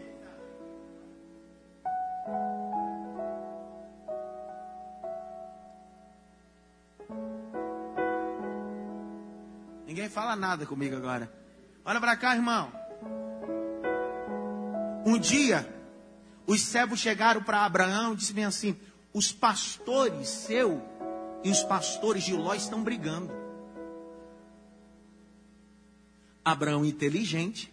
[9.95, 11.33] Ninguém fala nada comigo agora.
[11.85, 12.73] Olha para cá, irmão.
[15.07, 15.73] Um dia,
[16.49, 18.77] os servos chegaram para Abraão e disseram assim:
[19.13, 20.83] Os pastores seu
[21.45, 23.31] e os pastores de Ló estão brigando.
[26.45, 27.73] Abraão, inteligente,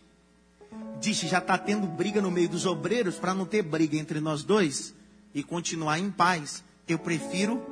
[0.99, 4.43] disse: Já está tendo briga no meio dos obreiros, para não ter briga entre nós
[4.43, 4.93] dois
[5.33, 6.63] e continuar em paz.
[6.87, 7.65] Eu prefiro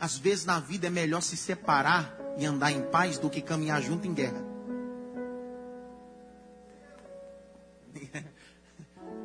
[0.00, 3.82] às vezes na vida é melhor se separar e andar em paz do que caminhar
[3.82, 4.42] junto em guerra.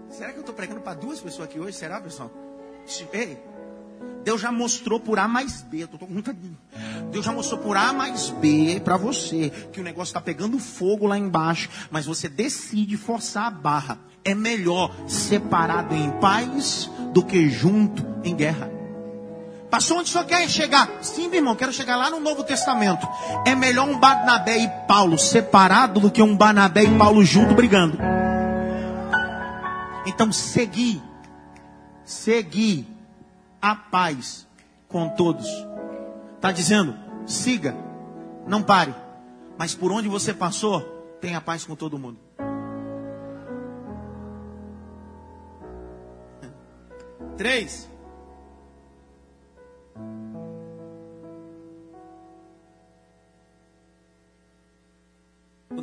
[0.09, 1.77] Será que eu estou pregando para duas pessoas aqui hoje?
[1.77, 2.29] Será, pessoal?
[3.13, 3.41] Ei,
[4.23, 5.87] Deus já mostrou por A mais B.
[7.11, 11.07] Deus já mostrou por A mais B para você que o negócio está pegando fogo
[11.07, 13.97] lá embaixo, mas você decide forçar a barra.
[14.23, 18.74] É melhor separado em paz do que junto em guerra.
[19.69, 20.89] Passou onde só quer chegar?
[21.01, 23.07] Sim, meu irmão, quero chegar lá no Novo Testamento.
[23.45, 27.97] É melhor um Barnabé e Paulo separado do que um Barnabé e Paulo junto brigando.
[30.05, 31.01] Então, seguir,
[32.03, 32.85] seguir
[33.61, 34.47] a paz
[34.87, 35.47] com todos.
[36.35, 37.75] Está dizendo, siga,
[38.47, 38.93] não pare.
[39.57, 40.81] Mas por onde você passou,
[41.19, 42.19] tenha paz com todo mundo.
[47.37, 47.89] Três.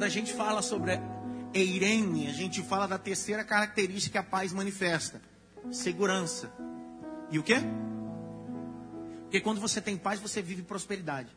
[0.03, 1.01] Quando a gente fala sobre
[1.55, 5.23] Eirene, a gente fala da terceira característica que a paz manifesta:
[5.71, 6.53] segurança.
[7.31, 7.59] E o quê?
[9.23, 11.29] Porque quando você tem paz, você vive prosperidade.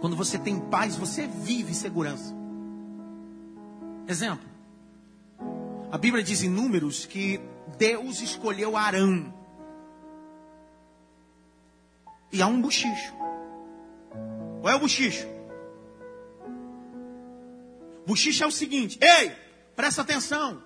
[0.00, 2.34] Quando você tem paz, você vive segurança.
[4.06, 4.48] Exemplo.
[5.92, 7.38] A Bíblia diz em Números que
[7.76, 9.30] Deus escolheu Arão.
[12.32, 13.12] E há um bochicho.
[14.62, 15.36] Qual é o bochicho?
[18.08, 19.36] Buchicha é o seguinte: ei,
[19.76, 20.62] presta atenção.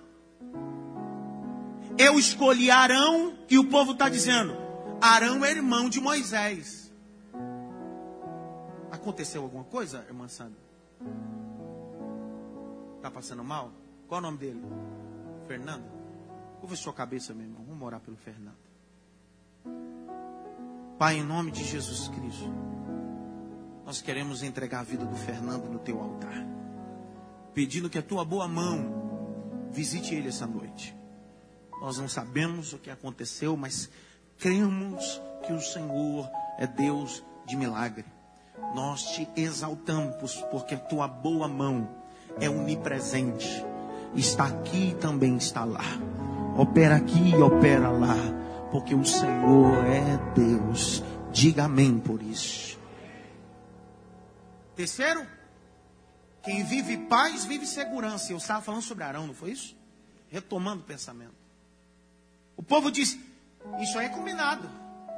[1.97, 4.55] Eu escolhi Arão e o povo está dizendo:
[5.01, 6.89] Arão é irmão de Moisés.
[8.89, 10.57] Aconteceu alguma coisa, irmã Sandra?
[12.95, 13.73] Está passando mal?
[14.07, 14.63] Qual é o nome dele?
[15.45, 15.83] Fernando?
[16.61, 17.65] Ouve sua cabeça, meu irmão.
[17.67, 18.55] Vamos orar pelo Fernando.
[20.97, 22.49] Pai, em nome de Jesus Cristo,
[23.85, 26.62] nós queremos entregar a vida do Fernando no teu altar
[27.53, 30.95] pedindo que a tua boa mão visite ele essa noite.
[31.81, 33.89] Nós não sabemos o que aconteceu, mas
[34.37, 38.05] cremos que o Senhor é Deus de milagre.
[38.73, 41.89] Nós te exaltamos porque a tua boa mão
[42.39, 43.63] é onipresente.
[44.15, 45.83] Está aqui e também está lá.
[46.57, 48.15] Opera aqui e opera lá,
[48.71, 51.03] porque o Senhor é Deus.
[51.31, 52.79] Diga amém por isso.
[54.75, 55.25] Terceiro,
[56.43, 58.31] quem vive paz, vive segurança.
[58.31, 59.75] Eu estava falando sobre Arão, não foi isso?
[60.29, 61.33] Retomando o pensamento.
[62.57, 63.17] O povo diz:
[63.79, 64.69] Isso aí é combinado.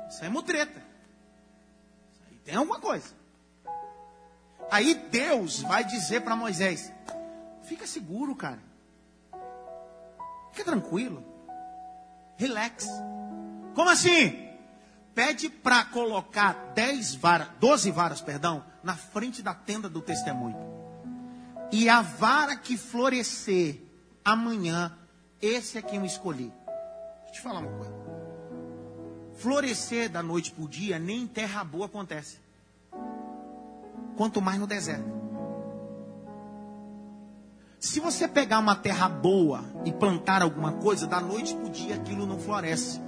[0.07, 0.79] Isso aí é mutreta.
[2.11, 3.13] Isso aí tem alguma coisa.
[4.69, 6.93] Aí Deus vai dizer para Moisés:
[7.63, 8.61] Fica seguro, cara.
[10.51, 11.25] Fica tranquilo.
[12.37, 12.87] Relax.
[13.73, 14.45] Como assim?
[15.15, 20.84] Pede para colocar dez varas, doze varas, perdão, na frente da tenda do testemunho.
[21.71, 23.81] E a vara que florescer
[24.23, 24.91] amanhã,
[25.41, 26.51] esse é quem eu escolhi.
[26.65, 27.93] Deixa eu te falar uma coisa.
[29.35, 32.37] Florescer da noite para o dia, nem em terra boa acontece.
[34.15, 35.25] Quanto mais no deserto.
[37.79, 41.95] Se você pegar uma terra boa e plantar alguma coisa, da noite para o dia
[41.95, 42.99] aquilo não floresce.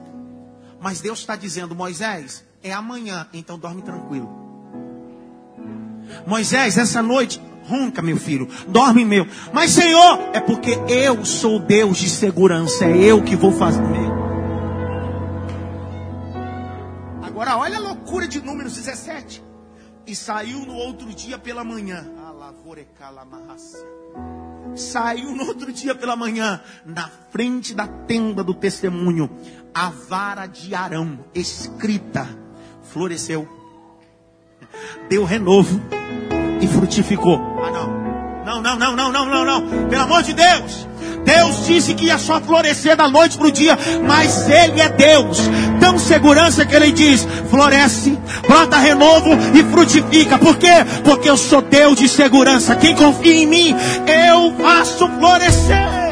[0.79, 4.29] Mas Deus está dizendo, Moisés, é amanhã, então dorme tranquilo.
[6.27, 9.27] Moisés, essa noite Ronca, meu filho, dorme meu.
[9.53, 13.81] Mas, Senhor, é porque eu sou Deus de segurança, é eu que vou fazer.
[17.21, 19.43] Agora, olha a loucura de Números 17.
[20.07, 22.07] E saiu no outro dia pela manhã.
[24.75, 29.29] saiu no outro dia pela manhã, na frente da tenda do testemunho,
[29.73, 32.27] a vara de Arão escrita
[32.83, 33.47] floresceu,
[35.09, 35.81] deu renovo
[36.61, 37.39] e frutificou.
[37.63, 38.07] Ah, não.
[38.47, 39.89] Não, não, não, não, não, não, não.
[39.89, 40.87] Pelo amor de Deus.
[41.25, 43.77] Deus disse que ia só florescer da noite para o dia,
[44.07, 45.37] mas Ele é Deus.
[45.81, 50.37] Tão segurança que Ele diz: floresce, brota renovo e frutifica.
[50.37, 50.71] Por quê?
[51.03, 52.77] Porque eu sou Deus de segurança.
[52.77, 53.75] Quem confia em mim,
[54.07, 56.07] eu faço florescer.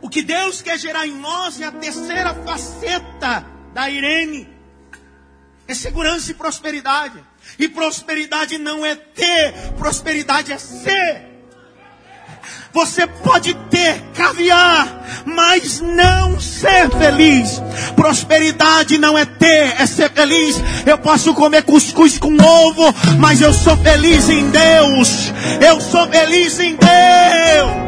[0.00, 4.51] O que Deus quer gerar em nós é a terceira faceta da Irene
[5.68, 7.22] é segurança e prosperidade.
[7.58, 11.32] E prosperidade não é ter, prosperidade é ser.
[12.72, 17.60] Você pode ter caviar, mas não ser feliz.
[17.94, 20.56] Prosperidade não é ter, é ser feliz.
[20.86, 25.32] Eu posso comer cuscuz com ovo, mas eu sou feliz em Deus.
[25.60, 27.81] Eu sou feliz em Deus.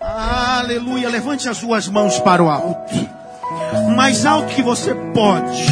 [0.00, 1.08] Aleluia.
[1.08, 2.92] Levante as suas mãos para o alto.
[3.96, 5.66] Mais alto que você pode.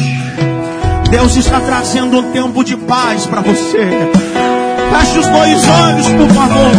[1.09, 3.89] Deus está trazendo um tempo de paz para você.
[4.91, 6.71] Feche os dois olhos, por favor.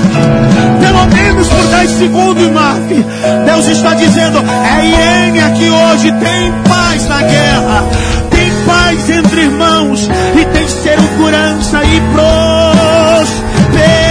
[0.81, 3.05] Pelo menos por 10 segundos, Marque.
[3.45, 6.11] Deus está dizendo: é Irene aqui hoje.
[6.13, 7.85] Tem paz na guerra.
[8.31, 10.09] Tem paz entre irmãos.
[10.35, 14.06] E tem segurança e prosperidade.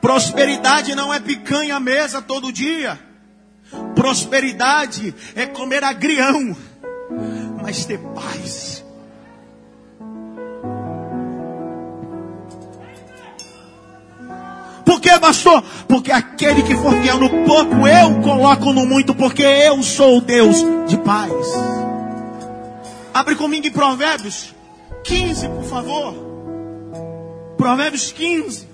[0.00, 2.98] Prosperidade não é picanha à mesa todo dia.
[3.94, 6.56] Prosperidade é comer agrião,
[7.62, 8.84] mas ter paz.
[14.84, 15.62] Por que, pastor?
[15.86, 20.20] Porque aquele que for fiel no pouco, eu coloco no muito, porque eu sou o
[20.20, 20.56] Deus
[20.88, 21.30] de paz.
[23.14, 24.52] Abre comigo em Provérbios
[25.04, 26.14] 15, por favor.
[27.56, 28.69] Provérbios 15.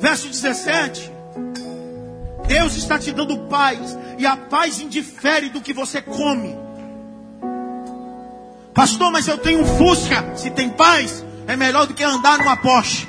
[0.00, 1.12] Verso 17.
[2.48, 6.58] Deus está te dando paz, e a paz indifere do que você come.
[8.74, 10.34] Pastor, mas eu tenho um Fusca.
[10.34, 13.06] Se tem paz, é melhor do que andar numa Porsche.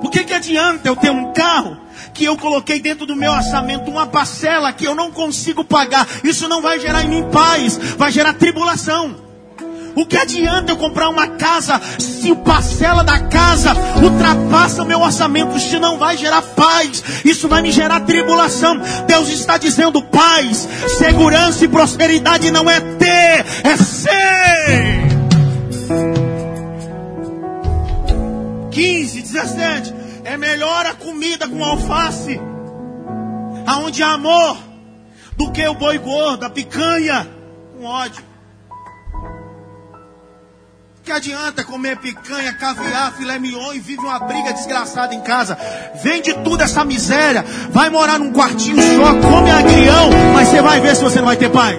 [0.00, 1.78] Por que, que adianta eu ter um carro
[2.12, 6.06] que eu coloquei dentro do meu orçamento uma parcela que eu não consigo pagar?
[6.22, 9.25] Isso não vai gerar em mim paz, vai gerar tribulação.
[9.96, 13.72] O que adianta eu comprar uma casa se o parcela da casa
[14.02, 15.56] ultrapassa meu orçamento?
[15.56, 18.78] Isso não vai gerar paz, isso vai me gerar tribulação.
[19.06, 20.68] Deus está dizendo paz,
[20.98, 25.06] segurança e prosperidade não é ter, é ser.
[28.70, 29.94] 15, 17.
[30.24, 32.38] É melhor a comida com alface,
[33.66, 34.58] aonde há amor,
[35.38, 37.26] do que o boi gordo, a picanha
[37.74, 38.35] com ódio.
[41.06, 45.56] Que adianta comer picanha, caviar, filé mignon e vive uma briga desgraçada em casa?
[46.02, 50.96] Vende tudo essa miséria, vai morar num quartinho só, come agrião, mas você vai ver
[50.96, 51.78] se você não vai ter paz.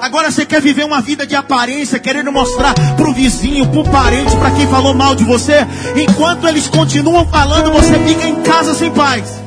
[0.00, 4.50] Agora você quer viver uma vida de aparência, querendo mostrar pro vizinho, pro parente, para
[4.50, 5.64] quem falou mal de você.
[5.94, 9.40] Enquanto eles continuam falando, você fica em casa sem paz.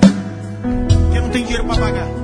[0.88, 2.23] Porque não tem dinheiro para pagar.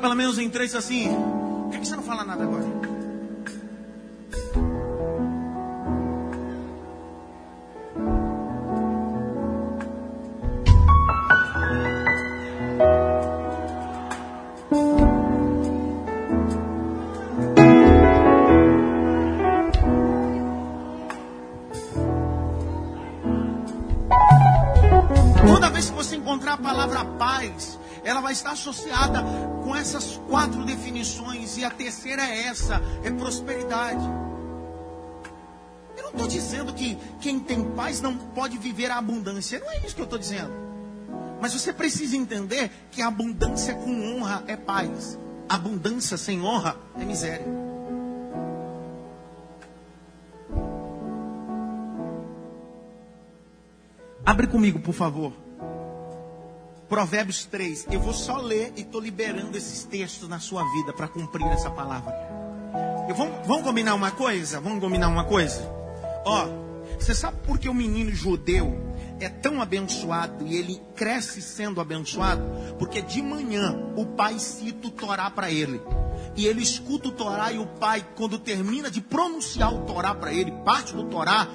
[0.00, 1.08] Pelo menos em três assim.
[1.70, 2.64] Por que você não fala nada agora?
[25.46, 29.22] Toda vez que você encontrar a palavra paz, ela vai estar associada
[29.62, 34.04] com essas quatro definições, e a terceira é essa: é prosperidade.
[35.96, 39.78] Eu não estou dizendo que quem tem paz não pode viver a abundância, não é
[39.84, 40.52] isso que eu estou dizendo.
[41.40, 47.04] Mas você precisa entender que a abundância com honra é paz, abundância sem honra é
[47.04, 47.46] miséria.
[54.24, 55.32] Abre comigo, por favor.
[56.90, 57.86] Provérbios 3.
[57.92, 61.70] Eu vou só ler e estou liberando esses textos na sua vida para cumprir essa
[61.70, 62.12] palavra.
[63.08, 64.60] Eu, vamos, vamos combinar uma coisa?
[64.60, 65.62] Vamos combinar uma coisa?
[66.24, 66.48] Ó,
[66.98, 68.76] você sabe por que o menino judeu
[69.20, 72.42] é tão abençoado e ele cresce sendo abençoado?
[72.76, 75.80] Porque de manhã o pai cita o Torá para ele.
[76.34, 80.32] E ele escuta o Torá e o pai, quando termina de pronunciar o Torá para
[80.32, 81.46] ele, parte do Torá,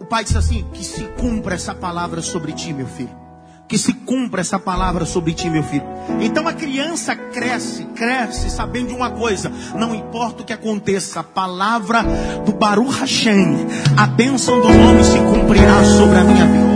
[0.00, 3.29] o pai diz assim: Que se cumpra essa palavra sobre ti, meu filho
[3.70, 5.84] que se cumpra essa palavra sobre ti, meu filho.
[6.20, 11.22] Então a criança cresce, cresce sabendo de uma coisa: não importa o que aconteça, a
[11.22, 12.02] palavra
[12.44, 16.70] do Baruch Hashem, a bênção do nome se cumprirá sobre a minha vida.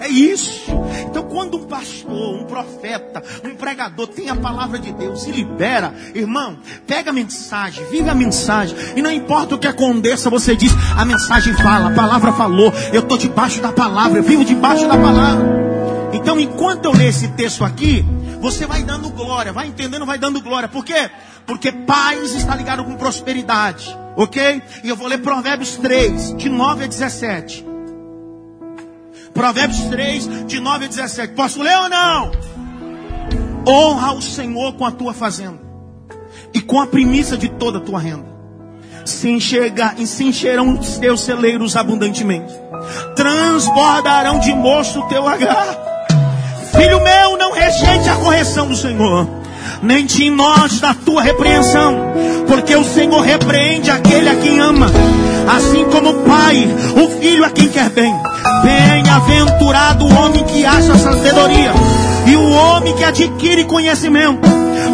[0.00, 0.53] É isso.
[1.14, 5.94] Então, quando um pastor, um profeta, um pregador tem a palavra de Deus e libera,
[6.12, 6.58] irmão,
[6.88, 11.04] pega a mensagem, vive a mensagem, e não importa o que aconteça, você diz: a
[11.04, 15.46] mensagem fala, a palavra falou, eu estou debaixo da palavra, eu vivo debaixo da palavra.
[16.12, 18.04] Então, enquanto eu ler esse texto aqui,
[18.40, 20.68] você vai dando glória, vai entendendo, vai dando glória.
[20.68, 21.08] Por quê?
[21.46, 24.60] Porque paz está ligado com prosperidade, ok?
[24.82, 27.73] E eu vou ler Provérbios 3, de 9 a 17.
[29.34, 31.34] Provérbios 3, de 9 a 17.
[31.34, 32.30] Posso ler ou não?
[33.66, 35.58] Honra o Senhor com a tua fazenda
[36.52, 38.32] e com a primícia de toda a tua renda.
[39.04, 39.36] Se,
[40.06, 42.54] se encherão os teus celeiros abundantemente,
[43.16, 45.66] transbordarão de moço o teu agar.
[46.74, 49.28] Filho meu, não rejeite a correção do Senhor,
[49.82, 52.12] nem te enojes da tua repreensão,
[52.46, 54.86] porque o Senhor repreende aquele a quem ama
[55.48, 56.66] assim como o pai,
[56.96, 58.14] o filho a quem quer bem.
[58.62, 61.72] Bem-aventurado o homem que acha sabedoria
[62.26, 64.48] e o homem que adquire conhecimento,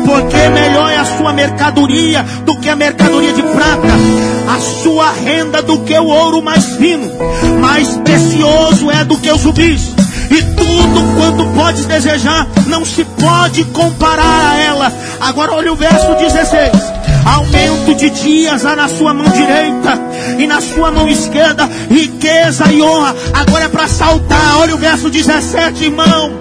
[0.06, 3.88] porque melhor é a sua mercadoria do que a mercadoria de prata,
[4.48, 7.10] a sua renda do que o ouro mais fino,
[7.60, 9.94] mais precioso é do que os rubis.
[10.30, 14.92] E tudo quanto podes desejar, não se pode comparar a ela.
[15.20, 19.98] Agora olha o verso 16 aumento de dias há na sua mão direita
[20.38, 23.14] e na sua mão esquerda, riqueza e honra.
[23.32, 26.32] Agora é para saltar, olha o verso 17, irmão.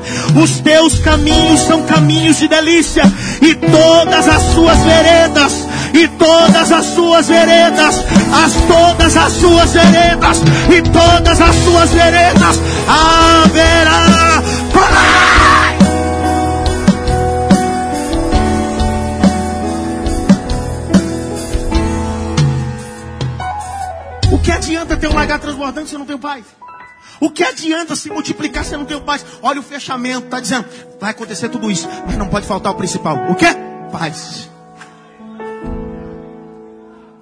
[0.41, 3.03] Os teus caminhos são caminhos de delícia,
[3.41, 7.95] e todas as suas veredas, e todas as suas veredas,
[8.43, 14.43] as todas as suas veredas, e todas as suas veredas haverá.
[24.49, 26.43] Que adianta ter um lagar transbordante se não tem paz?
[27.21, 29.23] O que adianta se multiplicar se não tem paz?
[29.43, 30.67] Olha o fechamento, está dizendo,
[30.99, 33.29] vai acontecer tudo isso, mas não pode faltar o principal.
[33.29, 33.45] O que?
[33.91, 34.49] Paz.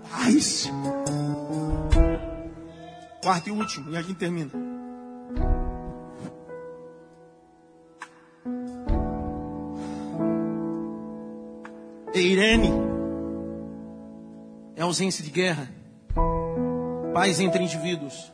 [0.09, 0.71] Paz.
[3.21, 4.51] Quarto e último, e a gente termina.
[12.13, 12.71] Eirene
[14.77, 15.76] é ausência de guerra
[17.13, 18.31] paz entre indivíduos,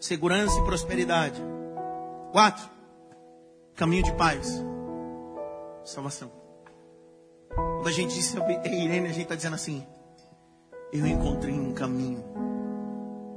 [0.00, 1.40] segurança e prosperidade.
[2.32, 2.68] Quatro,
[3.74, 4.62] caminho de paz,
[5.84, 6.30] salvação.
[7.54, 9.86] Quando a gente diz sobre Irene, a gente está dizendo assim:
[10.92, 12.24] eu encontrei um caminho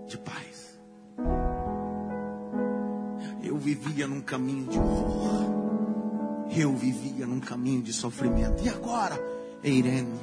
[0.07, 0.79] de paz.
[3.43, 5.57] Eu vivia num caminho de horror.
[6.55, 8.63] Eu vivia num caminho de sofrimento.
[8.63, 9.19] E agora,
[9.63, 10.19] Irene,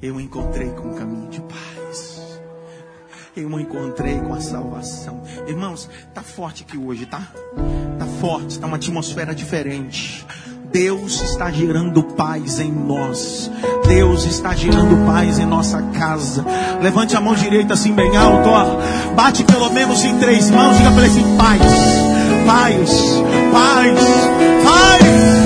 [0.00, 2.23] eu encontrei com um caminho de paz
[3.36, 5.22] eu me encontrei com a salvação.
[5.46, 7.22] Irmãos, tá forte aqui hoje, tá?
[7.98, 10.24] Tá forte, tá uma atmosfera diferente.
[10.74, 13.50] Deus está gerando paz em nós.
[13.86, 16.44] Deus está gerando paz em nossa casa.
[16.80, 19.14] Levante a mão direita assim bem alto, ó.
[19.14, 21.60] Bate pelo menos em três mãos, diga para ele assim: paz,
[22.46, 22.90] paz,
[23.52, 24.00] paz,
[24.64, 25.43] paz, paz.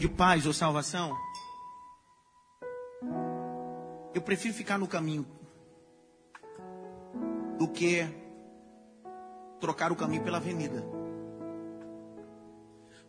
[0.00, 1.14] De paz ou salvação,
[4.14, 5.26] eu prefiro ficar no caminho
[7.58, 8.08] do que
[9.60, 10.82] trocar o caminho pela avenida.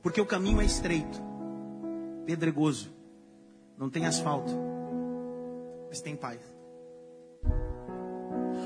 [0.04, 1.18] Porque o caminho é estreito,
[2.26, 2.92] pedregoso,
[3.78, 4.52] não tem asfalto,
[5.88, 6.42] mas tem paz.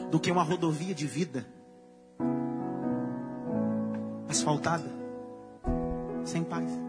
[0.10, 1.46] Do que uma rodovia de vida
[4.28, 4.90] asfaltada,
[6.24, 6.85] sem paz.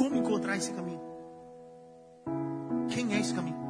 [0.00, 1.00] Como encontrar esse caminho?
[2.88, 3.60] Quem é esse caminho?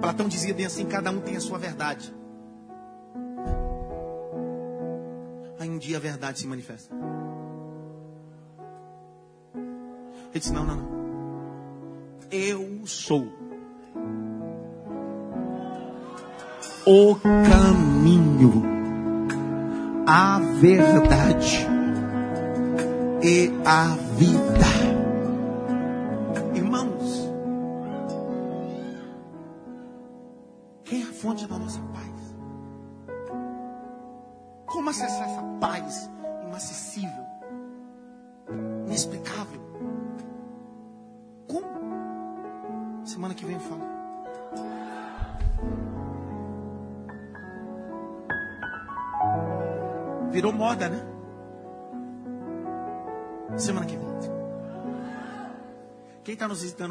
[0.00, 2.14] Platão dizia bem assim: cada um tem a sua verdade.
[5.82, 6.94] dia a verdade se manifesta.
[9.54, 11.02] Ele disse: Não, não, não.
[12.30, 13.26] Eu sou
[16.86, 18.62] o caminho,
[20.06, 21.71] a verdade
[23.22, 24.71] e a vida.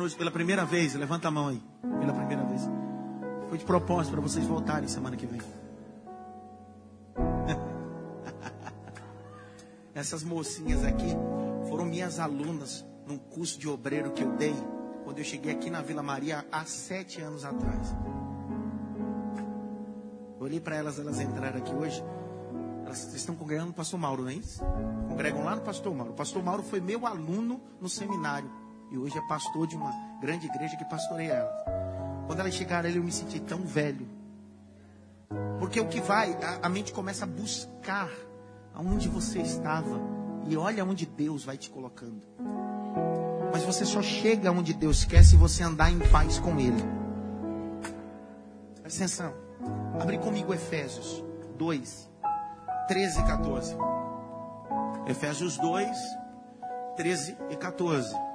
[0.01, 1.61] Hoje pela primeira vez, levanta a mão aí.
[1.99, 2.61] Pela primeira vez.
[3.49, 5.41] Foi de propósito para vocês voltarem semana que vem.
[9.93, 11.15] Essas mocinhas aqui
[11.69, 14.55] foram minhas alunas num curso de obreiro que eu dei
[15.03, 17.95] quando eu cheguei aqui na Vila Maria há sete anos atrás.
[20.39, 22.03] Eu olhei para elas, elas entraram aqui hoje.
[22.85, 24.63] Elas estão congregando no Pastor Mauro, não é isso?
[25.07, 26.13] Congregam lá no Pastor Mauro.
[26.13, 28.49] O Pastor Mauro foi meu aluno no seminário.
[28.91, 29.89] E hoje é pastor de uma
[30.19, 31.63] grande igreja que pastoreia elas.
[32.27, 34.05] Quando elas chegaram ali, eu me senti tão velho.
[35.59, 38.09] Porque o que vai, a, a mente começa a buscar
[38.73, 39.97] aonde você estava.
[40.45, 42.21] E olha onde Deus vai te colocando.
[43.53, 46.83] Mas você só chega onde Deus quer se você andar em paz com Ele.
[48.81, 49.33] Presta atenção.
[50.01, 51.23] Abre comigo Efésios
[51.57, 52.09] 2,
[52.89, 53.77] 13 e 14.
[55.07, 55.97] Efésios 2,
[56.97, 58.30] 13 e 14.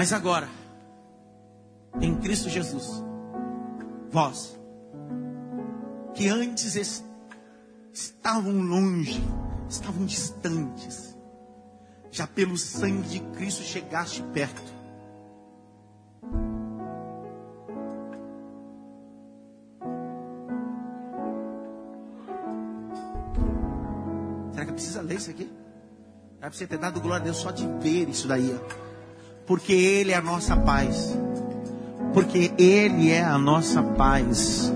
[0.00, 0.48] Mas agora,
[2.00, 3.04] em Cristo Jesus,
[4.10, 4.58] vós,
[6.14, 7.04] que antes
[7.92, 9.22] estavam longe,
[9.68, 11.14] estavam distantes,
[12.10, 14.62] já pelo sangue de Cristo chegaste perto.
[24.54, 25.52] Será que precisa ler isso aqui?
[26.38, 28.58] Era para você ter dado glória a Deus só de ver isso daí.
[28.58, 28.89] Ó.
[29.50, 31.18] Porque Ele é a nossa paz.
[32.14, 34.72] Porque Ele é a nossa paz.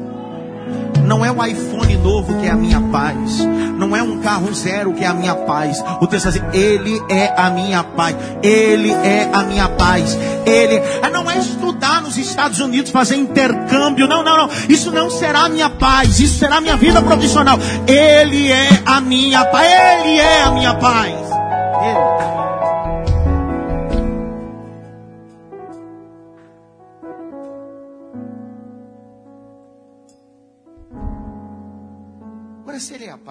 [1.06, 3.38] Não é o iPhone novo que é a minha paz.
[3.78, 5.80] Não é um carro zero que é a minha paz.
[6.00, 8.16] O texto diz: Ele é a minha paz.
[8.42, 10.18] Ele é a minha paz.
[10.44, 14.08] Ele ah, não é estudar nos Estados Unidos, fazer intercâmbio.
[14.08, 14.50] Não, não, não.
[14.68, 16.18] Isso não será a minha paz.
[16.18, 17.60] Isso será a minha vida profissional.
[17.86, 19.68] Ele é a minha paz.
[19.68, 21.23] Ele é a minha paz.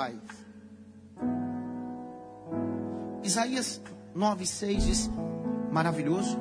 [0.03, 0.19] Paz.
[3.23, 3.81] Isaías
[4.15, 5.09] 9,6 diz:
[5.71, 6.37] Maravilhoso,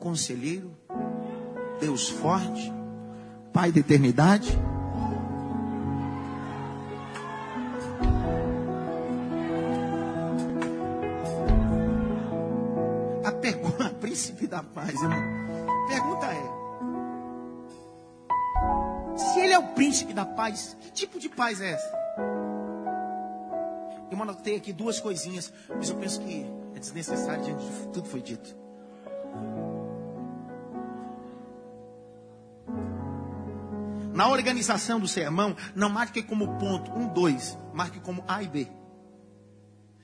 [0.00, 0.76] conselheiro,
[1.80, 2.72] Deus forte,
[3.52, 4.58] Pai da eternidade.
[13.24, 15.18] A pergunta, príncipe da paz, irmão.
[15.88, 16.58] Pergunta é:
[19.16, 21.98] se ele é o príncipe da paz, que tipo de paz é essa?
[24.18, 26.44] Eu anotei aqui duas coisinhas, mas eu penso que
[26.74, 28.52] é desnecessário diante de tudo foi dito.
[34.12, 38.66] Na organização do sermão, não marque como ponto um, dois, marque como A e B.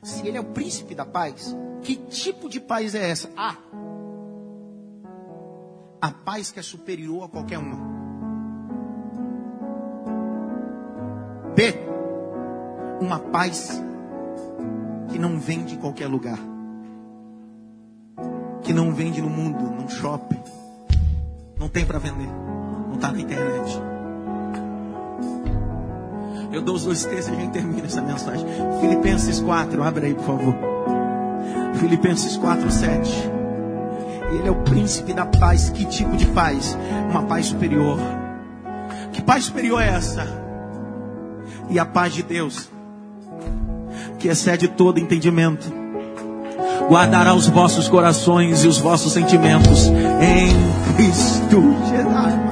[0.04, 1.52] Se ele é o príncipe da paz,
[1.82, 3.28] que tipo de paz é essa?
[3.36, 3.56] A.
[6.00, 7.76] A paz que é superior a qualquer uma.
[11.56, 11.74] B,
[13.00, 13.82] uma paz
[15.14, 16.36] que não vende em qualquer lugar,
[18.64, 20.42] que não vende no mundo, num shopping,
[21.56, 22.26] não tem para vender,
[22.88, 23.80] não está na internet.
[26.52, 28.44] Eu dou os dois textos e a gente termina essa mensagem.
[28.80, 30.54] Filipenses 4, abre aí por favor.
[31.74, 33.30] Filipenses 4, 7.
[34.32, 35.70] Ele é o príncipe da paz.
[35.70, 36.76] Que tipo de paz?
[37.08, 37.98] Uma paz superior.
[39.12, 40.44] Que paz superior é essa?
[41.70, 42.68] e a paz de Deus,
[44.25, 45.70] que excede todo entendimento,
[46.89, 52.43] guardará os vossos corações e os vossos sentimentos em Cristo Jesus.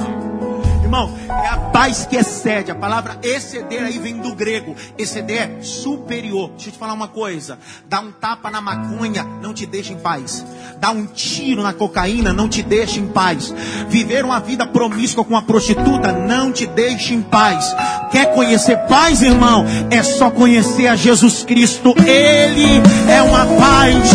[1.72, 2.70] Paz que excede.
[2.70, 4.76] A palavra exceder aí vem do grego.
[4.98, 6.50] Exceder é superior.
[6.50, 7.58] Deixa eu te falar uma coisa.
[7.88, 10.44] Dar um tapa na maconha não te deixa em paz.
[10.78, 13.54] Dar um tiro na cocaína não te deixa em paz.
[13.88, 17.74] Viver uma vida promíscua com uma prostituta não te deixa em paz.
[18.10, 19.64] Quer conhecer paz, irmão?
[19.90, 21.94] É só conhecer a Jesus Cristo.
[22.06, 24.10] Ele é uma paz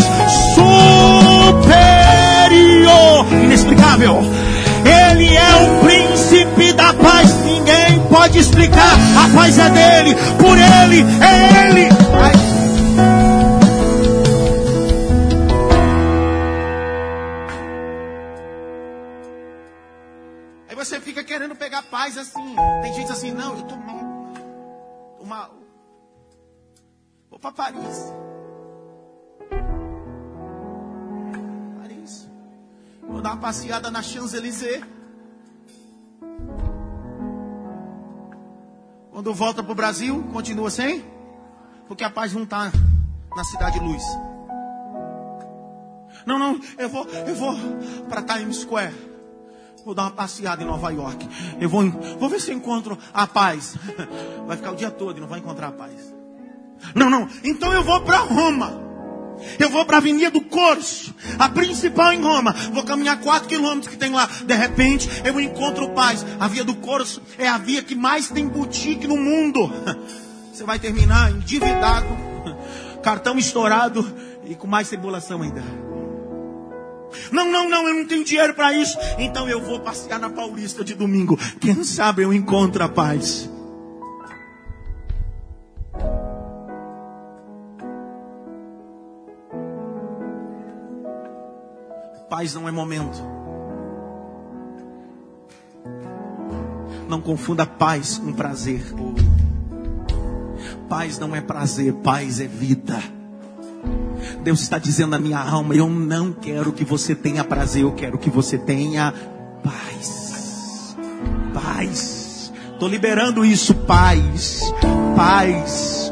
[1.65, 4.17] superior, inexplicável.
[4.85, 6.06] Ele é o príncipe
[6.73, 7.33] da paz.
[7.43, 8.93] Ninguém pode explicar.
[9.17, 11.87] A paz é dele, por ele, é ele.
[20.69, 22.55] Aí você fica querendo pegar paz assim.
[22.81, 24.33] Tem gente assim, não, eu tô mal.
[25.17, 25.51] Tô mal.
[27.29, 28.13] Vou para Paris.
[33.09, 34.96] Vou dar uma passeada na Champs-Élysées.
[39.11, 41.03] Quando volta para o Brasil, continua sem?
[41.87, 42.71] Porque a paz não está
[43.35, 44.03] na cidade luz.
[46.25, 47.55] Não, não, eu vou, eu vou
[48.09, 48.93] para Times Square.
[49.85, 51.27] Vou dar uma passeada em Nova York.
[51.59, 51.89] Eu vou,
[52.19, 53.77] vou ver se eu encontro a paz.
[54.45, 56.13] Vai ficar o dia todo e não vai encontrar a paz.
[56.93, 57.27] Não, não.
[57.43, 58.86] Então eu vou para Roma.
[59.59, 62.53] Eu vou para a Avenida do Corso, a principal em Roma.
[62.71, 64.29] Vou caminhar 4 quilômetros que tem lá.
[64.45, 66.25] De repente, eu encontro paz.
[66.39, 69.71] A Via do Corso é a via que mais tem boutique no mundo.
[70.53, 72.07] Você vai terminar endividado,
[73.03, 74.05] cartão estourado
[74.45, 75.63] e com mais tribulação ainda.
[77.31, 78.97] Não, não, não, eu não tenho dinheiro para isso.
[79.17, 81.37] Então eu vou passear na Paulista de domingo.
[81.59, 83.49] Quem sabe eu encontro a paz.
[92.29, 93.17] Paz não é momento.
[97.07, 98.83] Não confunda paz com prazer.
[100.89, 103.01] Paz não é prazer, paz é vida.
[104.43, 108.17] Deus está dizendo na minha alma: eu não quero que você tenha prazer, eu quero
[108.17, 109.13] que você tenha
[109.63, 110.97] paz.
[111.53, 112.51] Paz.
[112.73, 114.61] Estou liberando isso, paz.
[115.15, 116.11] Paz.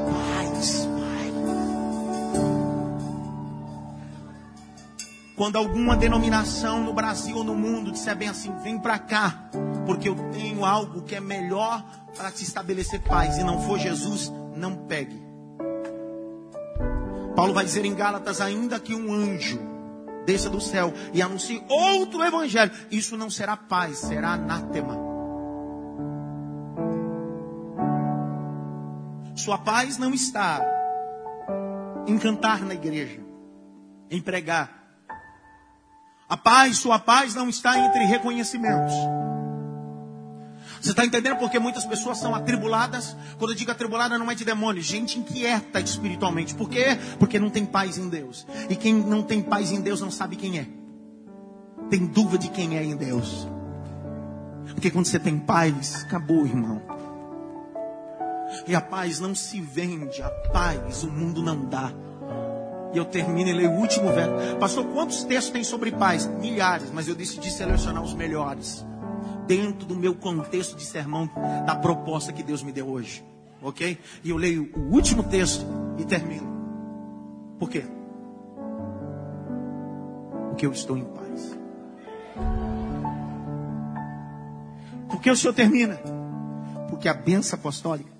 [5.35, 9.49] Quando alguma denominação no Brasil ou no mundo disser bem assim, vem para cá,
[9.85, 11.83] porque eu tenho algo que é melhor
[12.15, 15.21] para se estabelecer paz e não for Jesus, não pegue.
[17.35, 19.59] Paulo vai dizer em Gálatas ainda que um anjo
[20.25, 24.97] desça do céu e anuncie outro evangelho, isso não será paz, será anátema.
[29.35, 30.61] Sua paz não está
[32.07, 33.19] em cantar na igreja,
[34.09, 34.84] em pregar,
[36.27, 38.93] a paz, sua paz não está entre reconhecimentos.
[40.81, 43.15] Você está entendendo porque muitas pessoas são atribuladas?
[43.37, 46.53] Quando eu digo atribulada, não é de demônio, gente inquieta espiritualmente.
[46.53, 46.97] Por quê?
[47.17, 48.45] Porque não tem paz em Deus.
[48.69, 50.67] E quem não tem paz em Deus não sabe quem é.
[51.89, 53.47] Tem dúvida de quem é em Deus.
[54.73, 56.81] Porque quando você tem paz, acabou, irmão.
[58.67, 61.91] E a paz não se vende, a paz o mundo não dá.
[62.93, 64.57] E eu termino e leio o último verso.
[64.57, 66.27] Pastor, quantos textos tem sobre paz?
[66.27, 68.85] Milhares, mas eu decidi selecionar os melhores.
[69.47, 71.29] Dentro do meu contexto de sermão,
[71.65, 73.23] da proposta que Deus me deu hoje.
[73.61, 73.97] Ok?
[74.23, 75.65] E eu leio o último texto
[75.97, 76.47] e termino.
[77.59, 77.85] Por quê?
[80.49, 81.57] Porque eu estou em paz.
[85.09, 85.99] Por que o Senhor termina?
[86.89, 88.14] Porque a benção apostólica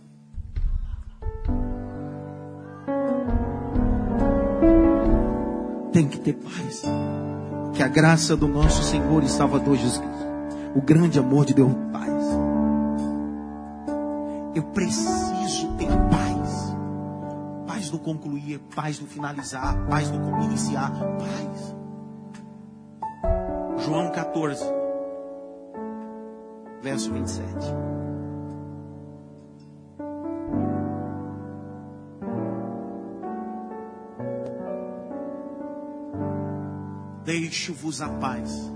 [5.96, 6.84] tem que ter paz.
[7.74, 10.04] Que a graça do nosso Senhor e Salvador Jesus
[10.76, 12.12] o grande amor de Deus, paz.
[14.54, 16.76] Eu preciso ter paz.
[17.66, 21.76] Paz no concluir, paz no finalizar, paz no iniciar, paz.
[23.86, 24.66] João 14,
[26.82, 27.46] verso 27.
[37.26, 38.72] Deixo-vos a paz.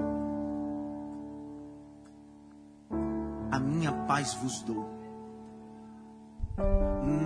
[3.52, 4.90] A minha paz vos dou.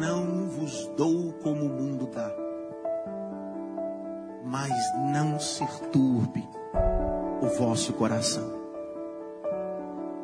[0.02, 2.30] Não vos dou como o mundo dá.
[4.46, 4.74] Mas
[5.14, 6.46] não se turbe
[7.42, 8.62] o vosso coração.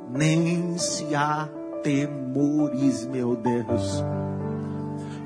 [0.10, 4.04] Nem se atemorize, meu Deus.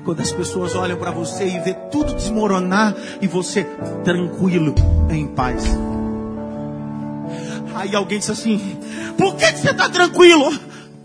[0.04, 3.64] Quando as pessoas olham para você e vê tudo desmoronar e você
[4.04, 4.74] tranquilo,
[5.10, 5.64] em paz.
[7.74, 8.78] Aí alguém diz assim:
[9.16, 10.52] Por que, você está tranquilo?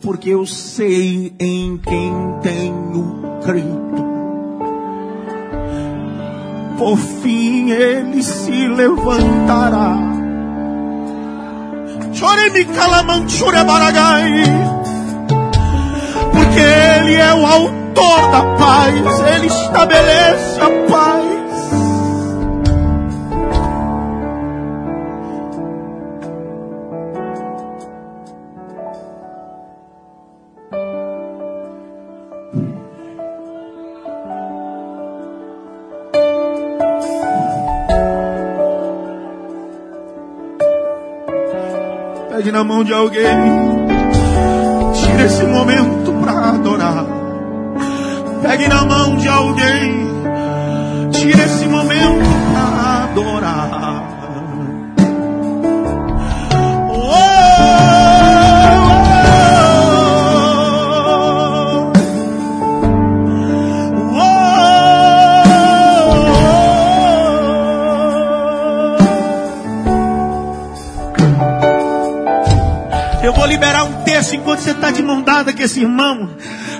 [0.01, 3.89] porque eu sei em quem tenho crido.
[6.77, 9.97] Por fim ele se levantará.
[12.13, 14.43] Chore-me calamanchura baragai.
[16.31, 17.88] Porque ele é o autor
[18.31, 21.29] da paz, ele estabelece a paz.
[42.29, 43.25] Pegue na mão de alguém.
[44.93, 45.98] Tira esse momento.
[48.41, 50.09] Pegue na mão de alguém.
[51.11, 54.09] Tira esse momento para adorar.
[73.21, 76.29] Eu vou liberar um texto enquanto você está de mão dada com esse irmão.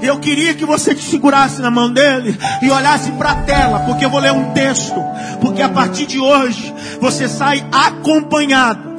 [0.02, 4.06] Eu queria que você te segurasse na mão dele e olhasse para a tela, porque
[4.06, 5.02] eu vou ler um texto.
[5.41, 8.89] Porque a partir de hoje você sai acompanhado.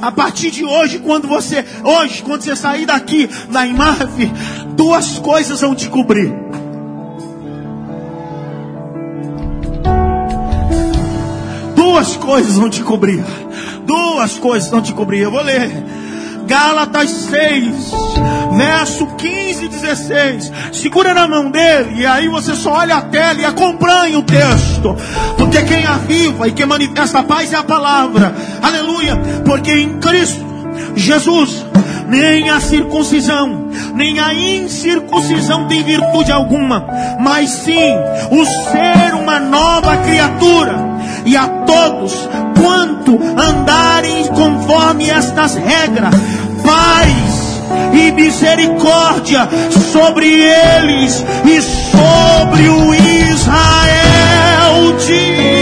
[0.00, 4.30] A partir de hoje, quando você, hoje, quando você sair daqui na Imave,
[4.76, 6.30] duas coisas vão te cobrir.
[11.74, 13.24] Duas coisas vão te cobrir.
[14.38, 15.20] Coisas vão te cobrir.
[15.20, 15.70] Eu vou ler.
[16.46, 17.92] Gálatas 6,
[18.56, 20.52] verso 15 e 16.
[20.72, 24.94] Segura na mão dele e aí você só olha a tela e acompanha o texto.
[25.38, 28.34] Porque quem aviva e quem manifesta a paz é a palavra.
[28.62, 29.16] Aleluia.
[29.44, 30.44] Porque em Cristo
[30.94, 31.64] Jesus
[32.08, 36.86] nem a circuncisão, nem a incircuncisão tem virtude alguma,
[37.20, 37.92] mas sim
[38.30, 40.93] o ser uma nova criatura.
[41.24, 42.12] E a todos
[42.60, 46.14] quanto andarem conforme estas regras,
[46.64, 47.44] paz
[47.92, 49.48] e misericórdia
[49.92, 55.53] sobre eles e sobre o Israel de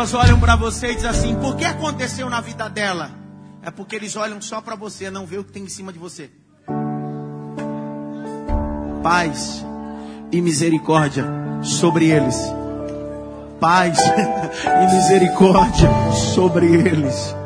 [0.00, 3.10] pessoas olham para você e dizem assim: por que aconteceu na vida dela?
[3.62, 5.98] É porque eles olham só para você, não vê o que tem em cima de
[5.98, 6.30] você.
[9.02, 9.64] Paz
[10.32, 11.26] e misericórdia
[11.62, 12.36] sobre eles.
[13.60, 13.98] Paz
[14.64, 15.90] e misericórdia
[16.34, 17.39] sobre eles.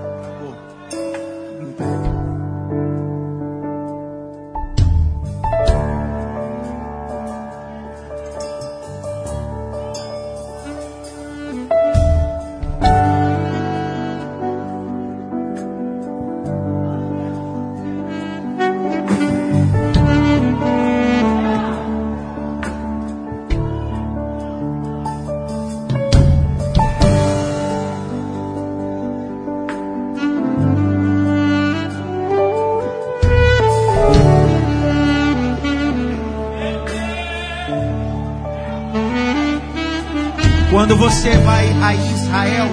[40.85, 42.67] Quando você vai a Israel,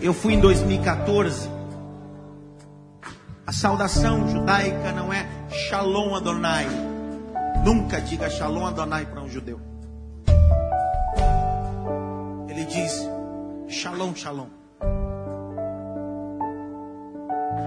[0.00, 1.50] eu fui em 2014.
[3.46, 6.66] A saudação judaica não é Shalom Adonai.
[7.62, 9.60] Nunca diga Shalom Adonai para um judeu.
[12.48, 13.06] Ele diz
[13.68, 14.48] Shalom, Shalom.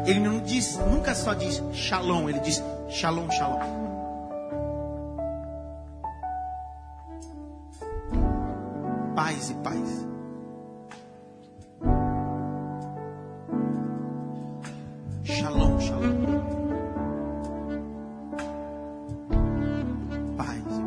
[0.04, 3.87] Ele não diz, nunca só diz Shalom, ele diz Shalom, Shalom.
[9.28, 10.08] Paz e paz.
[15.26, 16.16] Shalom, shalom.
[20.38, 20.84] Paz e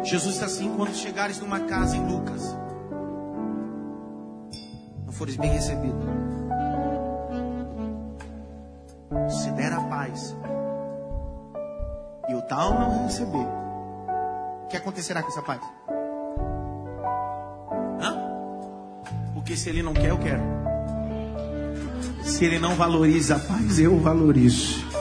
[0.00, 0.08] paz.
[0.08, 2.56] Jesus está assim quando chegares numa casa em Lucas.
[5.04, 6.00] Não fores bem recebido.
[9.28, 10.34] Se der a paz
[12.30, 13.61] e o tal não receber,
[14.72, 15.60] que acontecerá com essa paz?
[18.00, 18.16] Hã?
[19.34, 20.42] Porque se ele não quer, eu quero.
[22.24, 24.91] Se ele não valoriza a paz, eu valorizo.